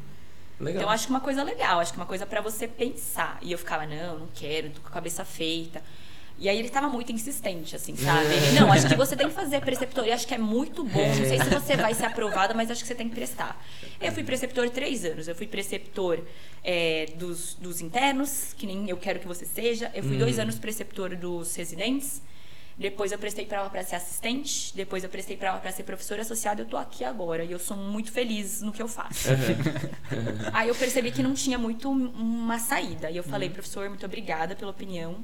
[0.60, 0.82] Legal.
[0.82, 3.38] Então, acho que uma coisa legal, acho que uma coisa pra você pensar.
[3.42, 5.82] E eu ficava, não, não quero, tô com a cabeça feita.
[6.44, 8.26] E aí ele tava muito insistente, assim, sabe?
[8.26, 11.08] Ele, não, acho que você tem que fazer preceptoria, acho que é muito bom.
[11.08, 13.66] Não sei se você vai ser aprovada, mas acho que você tem que prestar.
[14.02, 15.30] Eu fui preceptor três anos.
[15.30, 16.20] Eu fui preceptor
[16.62, 19.90] é, dos, dos internos, que nem eu quero que você seja.
[19.96, 22.22] Eu fui dois anos preceptor dos residentes.
[22.78, 24.76] Depois eu prestei prova para ser assistente.
[24.76, 26.62] Depois eu prestei prova para ser professora associada.
[26.62, 29.30] Eu tô aqui agora e eu sou muito feliz no que eu faço.
[30.52, 33.10] Aí eu percebi que não tinha muito uma saída.
[33.10, 35.24] E eu falei, professor, muito obrigada pela opinião.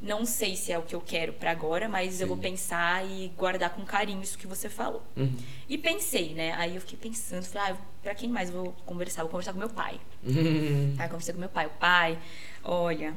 [0.00, 3.28] Não sei se é o que eu quero para agora, mas eu vou pensar e
[3.36, 5.02] guardar com carinho isso que você falou.
[5.16, 5.36] Uhum.
[5.68, 6.52] E pensei, né?
[6.54, 9.22] Aí eu fiquei pensando, falei, ah, pra quem mais vou conversar?
[9.22, 9.98] Vou conversar com meu pai.
[10.22, 10.94] Uhum.
[10.98, 12.18] Aí eu conversei com meu pai, o pai,
[12.62, 13.16] olha,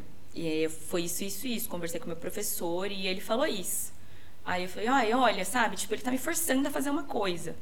[0.87, 1.69] foi isso, isso, isso.
[1.69, 3.91] Conversei com meu professor e ele falou isso.
[4.45, 7.53] Aí eu falei, ai, olha, sabe, tipo, ele tá me forçando a fazer uma coisa.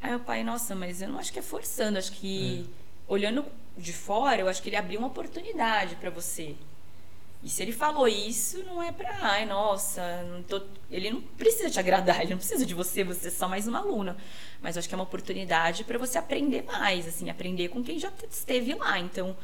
[0.00, 2.68] Aí meu pai, nossa, mas eu não acho que é forçando, acho que
[3.06, 3.44] olhando
[3.76, 6.56] de fora, eu acho que ele abriu uma oportunidade para você.
[7.42, 10.60] E se ele falou isso, não é pra, ai, nossa, não tô...
[10.90, 13.78] ele não precisa te agradar, ele não precisa de você, você é só mais uma
[13.78, 14.16] aluna.
[14.60, 17.98] Mas eu acho que é uma oportunidade para você aprender mais, assim, aprender com quem
[17.98, 18.98] já esteve lá.
[18.98, 19.36] Então,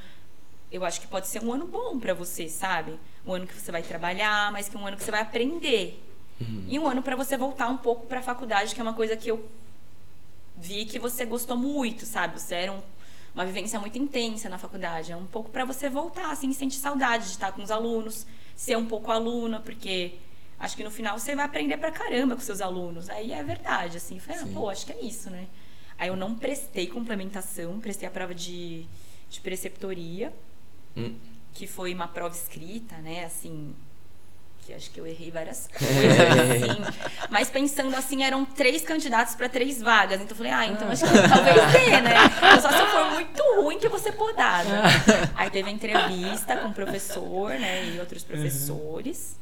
[0.73, 2.99] eu acho que pode ser um ano bom para você, sabe?
[3.25, 6.03] Um ano que você vai trabalhar, mas que um ano que você vai aprender.
[6.69, 9.17] E um ano para você voltar um pouco para a faculdade, que é uma coisa
[9.17, 9.49] que eu
[10.57, 12.41] vi que você gostou muito, sabe?
[12.41, 12.83] Você era um,
[13.35, 15.11] uma vivência muito intensa na faculdade.
[15.13, 18.77] É um pouco para você voltar, assim, sentir saudade de estar com os alunos, ser
[18.77, 20.15] um pouco aluna, porque
[20.59, 23.11] acho que no final você vai aprender pra caramba com seus alunos.
[23.11, 24.19] Aí é verdade, assim.
[24.21, 25.47] Falei, ah, pô, acho que é isso, né?
[25.99, 28.87] Aí eu não prestei complementação, prestei a prova de,
[29.29, 30.33] de preceptoria,
[30.97, 31.17] Hum.
[31.53, 33.25] que foi uma prova escrita, né?
[33.25, 33.75] Assim,
[34.65, 37.29] que acho que eu errei várias coisas, assim.
[37.31, 40.21] Mas pensando assim, eram três candidatos para três vagas.
[40.21, 42.15] Então eu falei, ah, então acho que talvez dê, né?
[42.37, 44.69] Então, só se eu for muito ruim que eu vou ser podada.
[45.35, 47.87] Aí teve a entrevista com o professor, né?
[47.95, 49.37] E outros professores.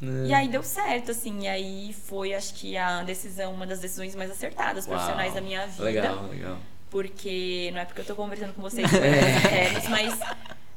[0.00, 1.40] E aí deu certo, assim.
[1.42, 5.34] E aí foi, acho que, a decisão, uma das decisões mais acertadas profissionais Uau.
[5.34, 5.84] da minha vida.
[5.84, 6.58] Legal, legal.
[6.90, 9.04] Porque não é porque eu tô conversando com vocês meus
[9.44, 10.18] internos, mas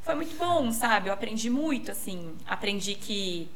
[0.02, 1.10] foi muito bom, sabe?
[1.10, 2.36] Eu aprendi muito, assim.
[2.48, 3.50] Aprendi que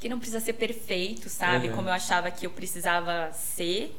[0.00, 1.68] que não precisa ser perfeito, sabe?
[1.68, 1.76] Uhum.
[1.76, 3.94] Como eu achava que eu precisava ser.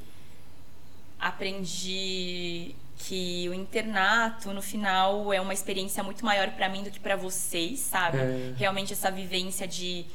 [1.19, 6.99] Aprendi que o internato, no final, é uma experiência muito maior pra mim do que
[6.99, 8.17] pra vocês, sabe?
[8.17, 8.53] É.
[8.57, 10.05] Realmente essa vivência de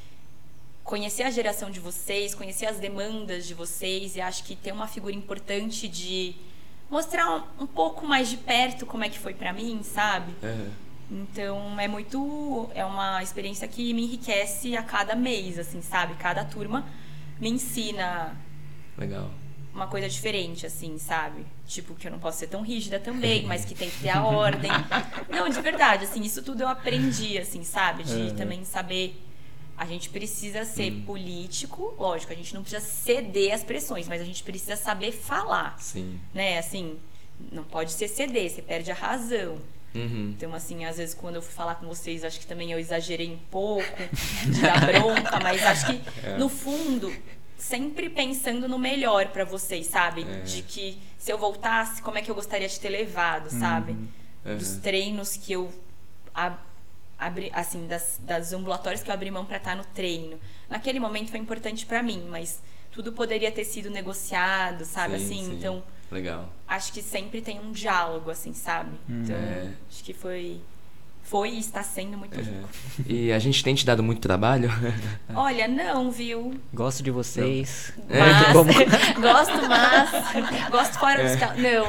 [0.83, 4.87] conhecer a geração de vocês, conhecer as demandas de vocês e acho que tem uma
[4.87, 6.35] figura importante de
[6.89, 10.33] mostrar um, um pouco mais de perto como é que foi pra mim, sabe?
[10.43, 10.71] Uhum.
[11.11, 12.69] Então é muito.
[12.75, 16.15] É uma experiência que me enriquece a cada mês, assim, sabe?
[16.15, 16.85] Cada turma
[17.41, 18.37] me ensina
[18.99, 19.31] Legal.
[19.73, 21.47] uma coisa diferente, assim, sabe?
[21.67, 24.23] Tipo, que eu não posso ser tão rígida também, mas que tem que ter a
[24.27, 24.71] ordem.
[25.29, 28.03] Não, de verdade, assim, isso tudo eu aprendi, assim, sabe?
[28.03, 28.35] De Uhum.
[28.37, 29.23] também saber.
[29.79, 34.25] A gente precisa ser político, lógico, a gente não precisa ceder às pressões, mas a
[34.25, 36.19] gente precisa saber falar, Sim.
[36.35, 36.57] né?
[36.59, 36.99] Assim,
[37.53, 39.59] não pode ser ceder, você perde a razão.
[39.95, 40.35] Uhum.
[40.37, 43.31] Então, assim, às vezes quando eu fui falar com vocês, acho que também eu exagerei
[43.31, 43.83] um pouco
[44.45, 46.37] de dar bronca, mas acho que, É.
[46.37, 47.11] no fundo,
[47.57, 50.23] sempre pensando no melhor pra vocês, sabe?
[50.29, 50.41] É.
[50.41, 53.97] De que se eu voltasse, como é que eu gostaria de ter levado, sabe?
[54.45, 54.81] Dos Uhum.
[54.81, 55.73] treinos que eu
[56.35, 56.59] ab-
[57.19, 60.39] abri, assim, das, das ambulatórios que eu abri mão pra estar no treino.
[60.69, 62.61] Naquele momento foi importante pra mim, mas
[62.93, 65.19] tudo poderia ter sido negociado, sabe?
[65.19, 65.55] Sim, assim, sim.
[65.57, 66.49] então Legal.
[66.69, 68.91] acho que sempre tem um diálogo, assim, sabe?
[69.09, 69.71] Então, É.
[69.91, 70.61] acho que foi.
[71.25, 72.69] Foi e está sendo muito rico.
[73.05, 74.71] E a gente tem te dado muito trabalho?
[75.35, 76.55] Olha, não, viu?
[76.73, 77.93] Gosto de vocês.
[78.09, 78.73] Mas, Como-
[79.21, 80.71] gosto, mas.
[80.71, 81.51] Gosto fora dos cal...
[81.57, 81.85] Não.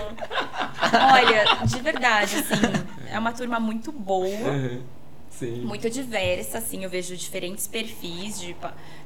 [1.13, 4.28] Olha, de verdade, assim, é uma turma muito boa.
[5.39, 5.61] Sim.
[5.61, 8.55] muito diversa, assim, eu vejo diferentes perfis de,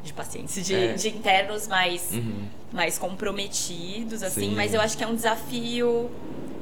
[0.04, 0.94] de pacientes, de, É.
[0.94, 2.46] de internos mais, Uhum.
[2.72, 4.56] mais comprometidos, assim, Sim.
[4.56, 6.10] mas eu acho que é um desafio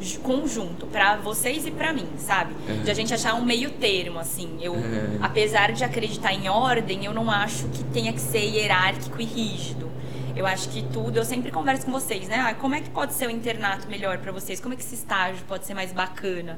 [0.01, 2.53] ju- conjunto pra vocês e pra mim, sabe?
[2.67, 2.84] Uhum.
[2.84, 4.57] De a gente achar um meio termo, assim.
[4.61, 5.20] Eu, Uhum.
[5.22, 9.89] apesar de acreditar em ordem, eu não acho que tenha que ser hierárquico e rígido.
[10.36, 12.38] Eu acho que tudo, eu sempre converso com vocês, né?
[12.39, 14.59] Ah, como é que pode ser o internato melhor pra vocês?
[14.59, 16.57] Como é que esse estágio pode ser mais bacana?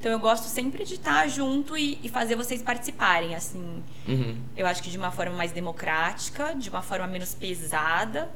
[0.00, 3.82] Então eu gosto sempre de estar junto e, e fazer vocês participarem, assim.
[4.08, 4.34] Uhum.
[4.56, 8.30] Eu acho que de uma forma mais democrática, de uma forma menos pesada.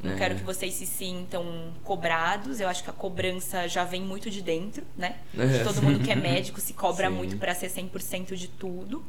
[0.00, 0.16] Não É.
[0.16, 2.60] quero que vocês se sintam cobrados.
[2.60, 5.16] Eu acho que a cobrança já vem muito de dentro, né?
[5.36, 5.64] É.
[5.64, 7.16] Todo mundo que é médico se cobra Sim.
[7.16, 9.04] muito para ser 100% de tudo.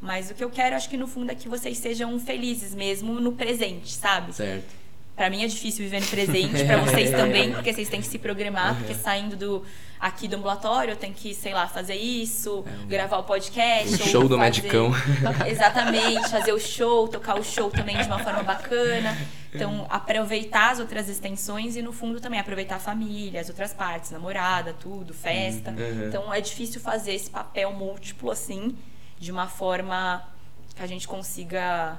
[0.00, 3.20] Mas o que eu quero, acho que no fundo é que vocês sejam felizes mesmo
[3.20, 4.32] no presente, sabe?
[4.32, 4.74] Certo.
[5.16, 8.18] Pra mim é difícil viver no presente, pra vocês também, porque vocês têm que se
[8.18, 9.64] programar, porque saindo do
[10.00, 13.94] aqui do ambulatório eu tenho que, sei lá, fazer isso, gravar o podcast.
[13.94, 14.90] O show do fazer- Medicão.
[15.46, 19.16] Exatamente, fazer o show, tocar o show também de uma forma bacana.
[19.54, 24.10] Então, aproveitar as outras extensões e, no fundo, também aproveitar a família, as outras partes,
[24.10, 25.70] namorada, tudo, festa.
[25.70, 26.08] Uhum.
[26.08, 28.76] Então, é difícil fazer esse papel múltiplo, assim,
[29.16, 30.26] de uma forma
[30.74, 31.98] que a gente consiga.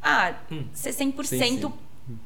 [0.00, 0.34] Ah,
[0.72, 1.18] ser 100%.
[1.18, 1.24] Hum.
[1.24, 1.72] Sim, sim.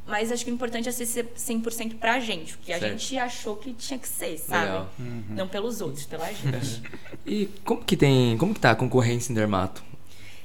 [0.07, 2.98] Mas acho que o importante é ser 100% pra gente, porque a Certo.
[2.98, 4.66] gente achou que tinha que ser, sabe?
[4.66, 4.90] Legal.
[5.31, 6.82] Não pelos outros, pela gente.
[7.27, 8.36] E como que tem.
[8.36, 9.82] Como que tá a concorrência em dermato?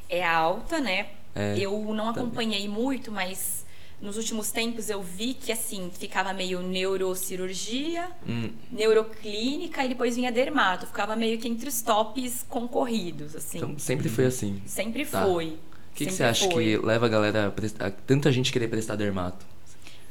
[0.07, 1.07] é alta, né?
[1.33, 3.65] É, eu não acompanhei muito, mas
[3.99, 10.31] nos últimos tempos eu vi que assim ficava meio neurocirurgia, Hum, neuroclínica e depois vinha
[10.31, 10.85] dermato.
[10.87, 13.57] Ficava meio que entre os tops concorridos, assim.
[13.57, 14.61] então sempre foi assim.
[14.65, 15.25] Sempre Tá.
[15.25, 15.57] foi.
[15.95, 16.63] O que, que você acha foi.
[16.65, 19.45] que leva a galera a prestar, a tanta gente querer prestar dermato?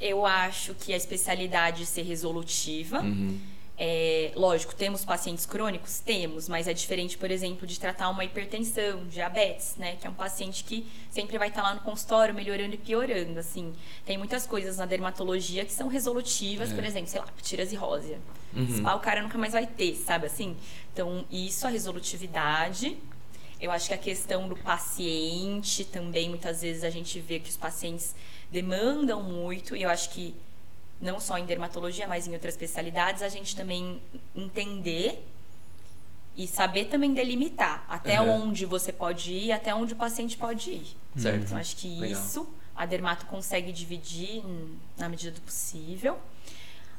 [0.01, 3.02] Eu acho que a especialidade ser resolutiva.
[3.02, 3.39] Uhum.
[3.77, 5.98] É, lógico, temos pacientes crônicos?
[5.98, 9.97] Temos, mas é diferente, por exemplo, de tratar uma hipertensão, diabetes, né?
[9.97, 13.74] Que é um paciente que sempre vai estar lá no consultório melhorando e piorando, assim.
[14.06, 17.78] Tem muitas coisas na dermatologia que são resolutivas, por exemplo, sei lá, ptirosi
[18.55, 18.78] Uhum.
[18.78, 20.56] Spa o cara nunca mais vai ter, sabe assim?
[20.94, 22.97] Então, isso, a resolutividade.
[23.65, 27.57] Eu acho que a questão do paciente também, muitas vezes a gente vê que os
[27.57, 28.15] pacientes
[28.53, 30.35] demandam muito, e eu acho que
[31.01, 34.03] não só em dermatologia, mas em outras especialidades, a gente também
[34.36, 35.27] entender
[36.36, 38.49] e saber também delimitar até Uhum.
[38.49, 40.97] onde você pode ir, até onde o paciente pode ir.
[41.16, 41.45] Certo.
[41.47, 42.20] Então, acho que Legal.
[42.20, 42.47] isso
[42.77, 46.19] a dermato consegue dividir hum, na medida do possível.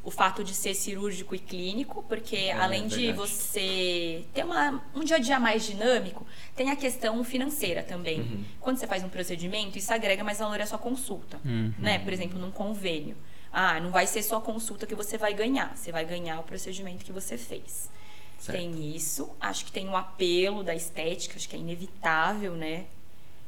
[0.06, 3.32] O fato de ser cirúrgico e clínico, porque além de É, verdade.
[3.32, 6.26] você ter uma, um dia a dia mais dinâmico,
[6.56, 8.22] tem a questão financeira também.
[8.22, 8.46] Uhum.
[8.62, 11.40] Quando você faz um procedimento, isso agrega mais valor à sua consulta.
[11.44, 11.74] Uhum.
[11.80, 11.98] Né?
[11.98, 13.18] Por exemplo, num convênio.
[13.52, 16.44] Ah, não vai ser só a consulta que você vai ganhar, você vai ganhar o
[16.44, 17.90] procedimento que você fez.
[18.38, 18.60] Certo.
[18.60, 19.30] Tem isso.
[19.42, 22.86] Acho que tem o apelo da estética, acho que é inevitável, né?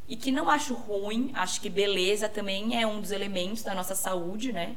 [0.08, 3.94] E que não acho ruim, acho que beleza também é um dos elementos da nossa
[3.94, 4.76] saúde, né?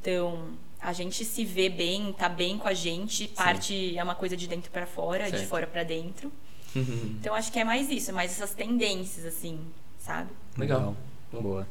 [0.00, 0.48] Então,
[0.84, 4.46] a gente se vê bem, tá bem com a gente, parte é uma coisa de
[4.46, 5.48] dentro pra fora, de Certo.
[5.48, 6.30] fora pra dentro.
[6.76, 7.16] Uhum.
[7.20, 9.58] Então, acho que é mais isso, é mais essas tendências, assim,
[9.98, 10.28] sabe?
[10.58, 10.94] Legal.
[11.32, 11.66] Boa.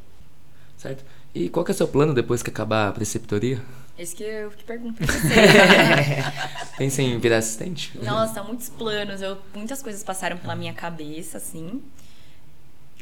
[0.77, 1.05] Certo.
[1.35, 3.61] E qual que é o seu plano depois que acabar a preceptoria?
[3.97, 6.77] Esse que eu que pergunto pra você.
[6.77, 7.95] Pensa em virar assistente?
[8.01, 9.21] Nossa, muitos planos.
[9.21, 11.81] Eu, muitas coisas passaram pela minha cabeça, assim.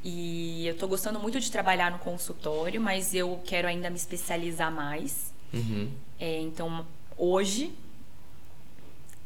[0.03, 4.71] E eu tô gostando muito de trabalhar no consultório, mas eu quero ainda me especializar
[4.71, 5.30] mais.
[5.53, 5.91] Uhum.
[6.19, 6.86] É, então,
[7.18, 7.73] hoje,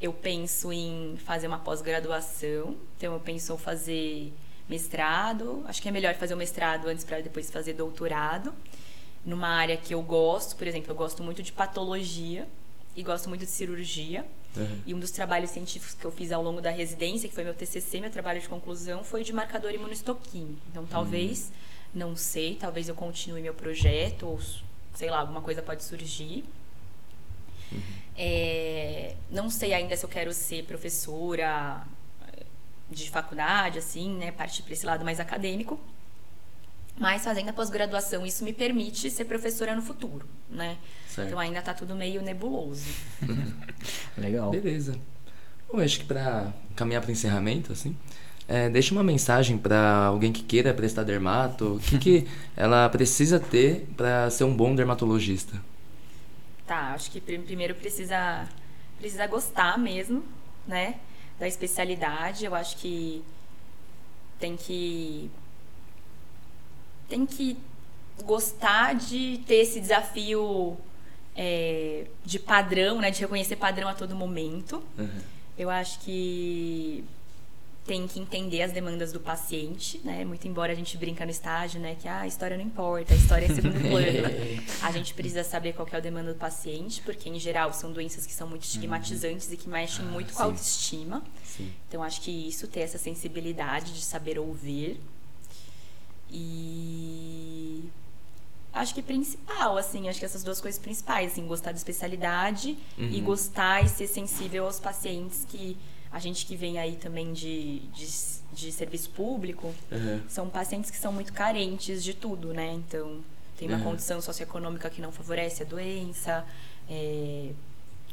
[0.01, 2.75] eu penso em fazer uma pós-graduação.
[2.97, 4.33] Então, eu penso em fazer
[4.67, 5.63] mestrado.
[5.67, 8.53] Acho que é melhor fazer o mestrado antes para depois fazer doutorado.
[9.25, 12.47] Numa área que eu gosto, por exemplo, eu gosto muito de patologia
[12.95, 14.25] e gosto muito de cirurgia.
[14.55, 14.81] Uhum.
[14.85, 17.53] E um dos trabalhos científicos que eu fiz ao longo da residência, que foi meu
[17.53, 20.61] TCC, meu trabalho de conclusão, foi de marcador imunohistoquímico.
[20.69, 21.51] Então, talvez,
[21.93, 24.39] não sei, talvez eu continue meu projeto, ou
[24.95, 26.43] sei lá, alguma coisa pode surgir.
[28.17, 31.83] É, não sei ainda se eu quero ser professora
[32.33, 32.45] eh,
[32.89, 34.31] de faculdade, assim, né?
[34.31, 35.79] Partir para esse lado mais acadêmico.
[36.97, 40.77] Mas fazendo a pós-graduação, isso me permite ser professora no futuro, né?
[41.09, 41.27] Certo.
[41.27, 42.85] Então ainda tá tudo meio nebuloso.
[44.17, 44.49] Legal.
[44.49, 44.97] Beleza.
[45.69, 47.97] Bom, acho que para caminhar para o encerramento, assim,
[48.47, 51.75] é, deixa uma mensagem para alguém que queira prestar dermato.
[51.75, 55.61] O que, que ela precisa ter para ser um bom dermatologista?
[56.65, 58.47] Tá, acho que prim- primeiro precisa
[58.97, 60.23] precisa gostar mesmo,
[60.67, 60.95] né,
[61.39, 62.45] da especialidade.
[62.45, 63.23] Eu acho que
[64.39, 65.29] tem que
[67.07, 67.57] tem que
[68.23, 70.77] gostar de ter esse desafio
[71.35, 74.81] é, de padrão, né, de reconhecer padrão a todo momento.
[74.97, 75.21] Uhum.
[75.57, 77.03] Eu acho que
[77.85, 80.25] tem que entender as demandas do paciente, né?
[80.25, 81.95] Muito embora a gente brinca no estágio, né?
[82.01, 84.27] Que ah, a história não importa, a história é segundo plano.
[84.81, 88.25] A gente precisa saber qual é o demanda do paciente, porque em geral são doenças
[88.25, 91.23] que são muito estigmatizantes e que mexem muito com a autoestima.
[91.43, 91.71] Sim.
[91.87, 94.99] Então acho que isso ter essa sensibilidade de saber ouvir
[96.37, 97.83] e
[98.73, 103.03] acho que principal, assim, acho que essas duas coisas principais, assim, gostar da especialidade e
[103.19, 103.23] Uhum.
[103.23, 105.77] gostar e ser sensível aos pacientes que
[106.15, 108.07] a gente que vem aí também de, de,
[108.53, 110.21] de serviço público, Uhum.
[110.29, 112.71] são pacientes que são muito carentes de tudo, né?
[112.73, 113.19] Então,
[113.57, 113.83] tem uma Uhum.
[113.83, 116.45] condição socioeconômica que não favorece a doença,
[116.89, 117.51] é,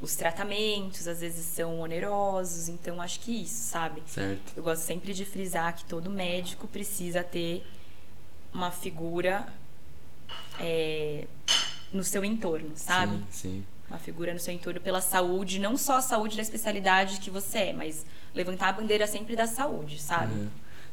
[0.00, 4.02] os tratamentos às vezes são onerosos, então acho que isso, sabe?
[4.08, 4.52] Certo.
[4.56, 7.64] Eu gosto sempre de frisar que todo médico precisa ter
[8.52, 9.46] uma figura
[10.58, 11.26] é,
[11.92, 13.16] no seu entorno, sabe?
[13.16, 13.64] Sim, sim.
[13.92, 17.58] Uma figura no seu entorno pela saúde, não só a saúde da especialidade que você
[17.58, 20.32] é, mas levantar a bandeira sempre da saúde, sabe?
[20.32, 20.48] Uhum.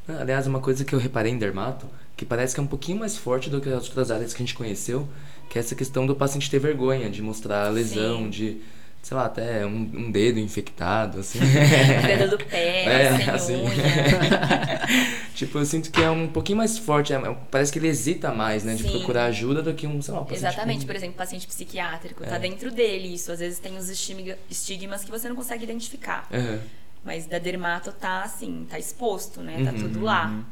[0.06, 2.98] Não, Aliás, uma coisa que eu reparei em dermato, que parece que é um pouquinho
[2.98, 5.08] mais forte do que as outras áreas que a gente conheceu,
[5.48, 8.28] que é essa questão do paciente ter vergonha de mostrar a lesão, Sim.
[8.28, 8.60] de,
[9.02, 11.38] sei lá, até um, um dedo infectado, assim.
[11.38, 11.42] O
[12.06, 13.56] dedo do pé, É, assim.
[13.56, 13.70] unha.
[15.34, 18.64] tipo, eu sinto que é um pouquinho mais forte, é- parece que ele hesita mais,
[18.64, 18.90] né, de Sim.
[18.90, 22.22] procurar ajuda do que um, sei lá, um paciente Exatamente, com- por exemplo, paciente psiquiátrico,
[22.24, 22.26] É.
[22.26, 23.32] tá dentro dele isso.
[23.32, 26.28] Às vezes tem os estigma- estigmas que você não consegue identificar.
[26.32, 26.58] Uhum.
[27.04, 29.62] Mas da dermato tá assim, tá exposto, né?
[29.64, 30.42] Tá Uhum, tudo lá.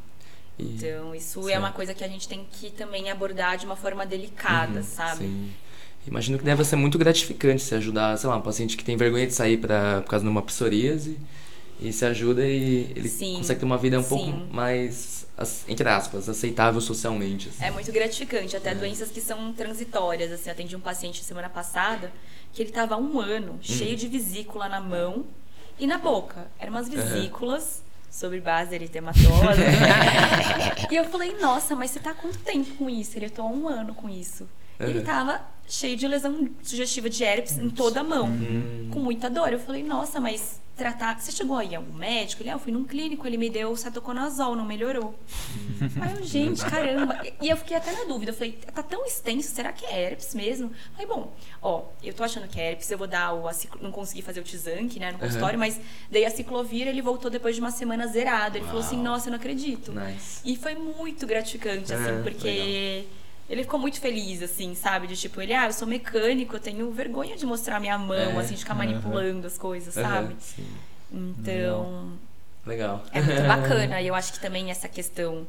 [0.59, 1.59] E- Então, isso é Certo.
[1.59, 5.25] uma coisa que a gente tem que também abordar de uma forma delicada, sabe?
[5.25, 5.51] Uhum, Sim.
[6.09, 9.27] Imagino que deve ser muito gratificante se ajudar, sei lá, um paciente que tem vergonha
[9.27, 11.19] de sair pra, por causa de uma psoríase
[11.81, 14.09] e se ajuda e ele Sim, consegue ter uma vida um sim.
[14.09, 15.27] pouco mais,
[15.69, 17.49] entre aspas, aceitável socialmente.
[17.49, 17.65] assim.
[17.65, 20.33] É muito gratificante, até doenças que são transitórias.
[20.33, 22.11] Assim, eu atendi um paciente semana passada
[22.53, 25.27] que ele tava há um ano cheio de vesícula na mão
[25.79, 26.49] e na boca.
[26.59, 29.61] Eram umas vesículas sobre base eritematosa.
[30.91, 33.17] e eu falei, nossa, mas você tá há quanto tempo com isso?
[33.17, 34.49] Ele, eu tô há um ano com isso.
[34.81, 35.39] E ele Uhum.
[35.69, 38.29] Cheio de lesão sugestiva de herpes em toda a mão,
[38.91, 39.53] com muita dor.
[39.53, 41.21] Eu falei, nossa, mas tratar.
[41.21, 42.41] Você chegou aí algum médico?
[42.41, 45.19] Ele, ah, eu fui num clínico, ele me deu cetoconazol, não melhorou.
[46.01, 47.21] Aí eu, gente, caramba.
[47.43, 48.31] E eu fiquei até na dúvida.
[48.31, 50.71] Eu falei, tá tão extenso, será que é herpes mesmo?
[50.97, 53.49] Aí, bom, ó, eu tô achando que é herpes, eu vou dar o.
[53.49, 55.81] aciclo- Não consegui fazer o Tizank, né, no consultório, mas
[56.11, 58.57] dei a ciclovir, ele voltou depois de uma semana zerado.
[58.57, 59.91] Ele falou assim, nossa, eu não acredito.
[59.93, 60.41] Nice.
[60.45, 63.05] E foi muito gratificante, assim, É, porque
[63.49, 65.07] ele ficou muito feliz, assim, sabe?
[65.07, 68.43] De tipo, ele, ah, eu sou mecânico, eu tenho vergonha de mostrar minha mão, É,
[68.45, 70.37] assim, de ficar manipulando as coisas, Aham, sabe?
[70.41, 70.67] sim.
[71.11, 72.13] Então,
[72.67, 73.03] Legal.
[73.13, 74.01] é muito bacana.
[74.01, 75.47] E eu acho que também essa questão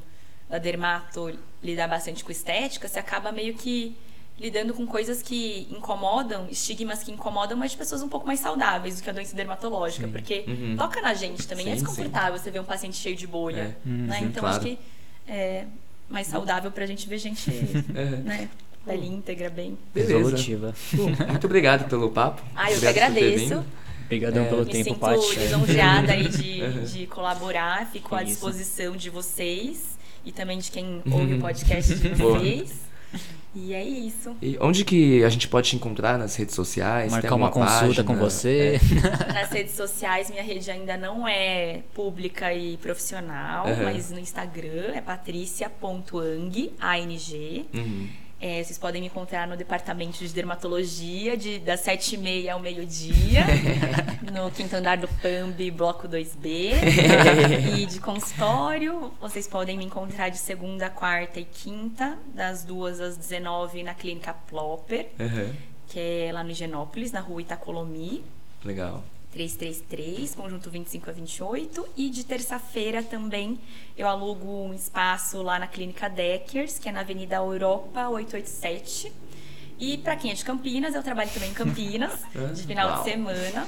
[0.50, 3.96] da dermato lidar bastante com estética, você acaba meio que
[4.40, 8.96] lidando com coisas que incomodam, estigmas que incomodam, mas de pessoas um pouco mais saudáveis
[8.96, 10.08] do que a doença dermatológica.
[10.08, 10.76] Porque Uhum.
[10.78, 11.68] toca na gente também.
[11.68, 13.78] é Sim, desconfortável você ver um paciente cheio de bolha.
[13.86, 13.88] É.
[13.90, 14.20] Né?
[14.20, 14.56] Sim, então claro.
[14.56, 14.80] acho que
[15.28, 15.66] é
[16.10, 18.24] mais saudável pra gente ver gente Uhum.
[18.26, 18.50] né,
[18.86, 19.78] pele íntegra, bem.
[19.96, 20.74] Resolutiva.
[20.94, 22.42] Muito obrigado pelo papo.
[22.56, 23.66] Ah, eu que Obrigado ter agradeço.
[24.06, 25.40] Obrigadão É, pelo Me tempo, sinto Paty.
[25.40, 26.84] lisonjeada aí de, Uhum.
[26.84, 28.32] de colaborar, fico à Isso.
[28.32, 32.16] disposição de vocês e também de quem ouve o podcast de Uhum.
[32.16, 32.40] Boa.
[33.56, 34.36] E é isso.
[34.42, 37.12] E onde que a gente pode te encontrar nas redes sociais?
[37.12, 38.04] Marcar uma consulta página?
[38.04, 38.80] com você.
[39.34, 43.84] Nas redes sociais, minha rede ainda não é pública e profissional, Uhum.
[43.86, 47.66] mas no Instagram é patricia.ang, A-N-G.
[47.74, 48.08] Uhum.
[48.42, 53.44] É, vocês podem me encontrar no departamento de dermatologia, de, das 7h30 ao meio-dia,
[54.32, 56.72] no quinto andar do PAMB, bloco 2B.
[57.78, 63.18] e de consultório, vocês podem me encontrar de segunda, quarta e quinta, das 2 às
[63.18, 65.54] 19 na clínica Plopper, Uhum.
[65.88, 68.24] que é lá no Higienópolis, na rua Itacolomi.
[68.64, 69.04] Legal.
[69.32, 71.88] 333, conjunto 25 a 28.
[71.96, 73.60] E de terça-feira também
[73.98, 79.12] eu alugo um espaço lá na Clínica Deckers, que é na Avenida Europa 887.
[79.80, 82.98] E para quem é de Campinas, eu trabalho também em Campinas, ah, de final Uau.
[83.04, 83.68] de semana.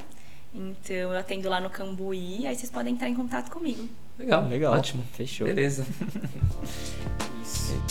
[0.53, 3.87] Então eu atendo lá no Cambuí, aí vocês podem entrar em contato comigo.
[4.19, 4.73] Legal, legal.
[4.73, 5.03] Ótimo.
[5.13, 5.47] Fechou.
[5.47, 5.85] Beleza.
[7.41, 7.81] Isso.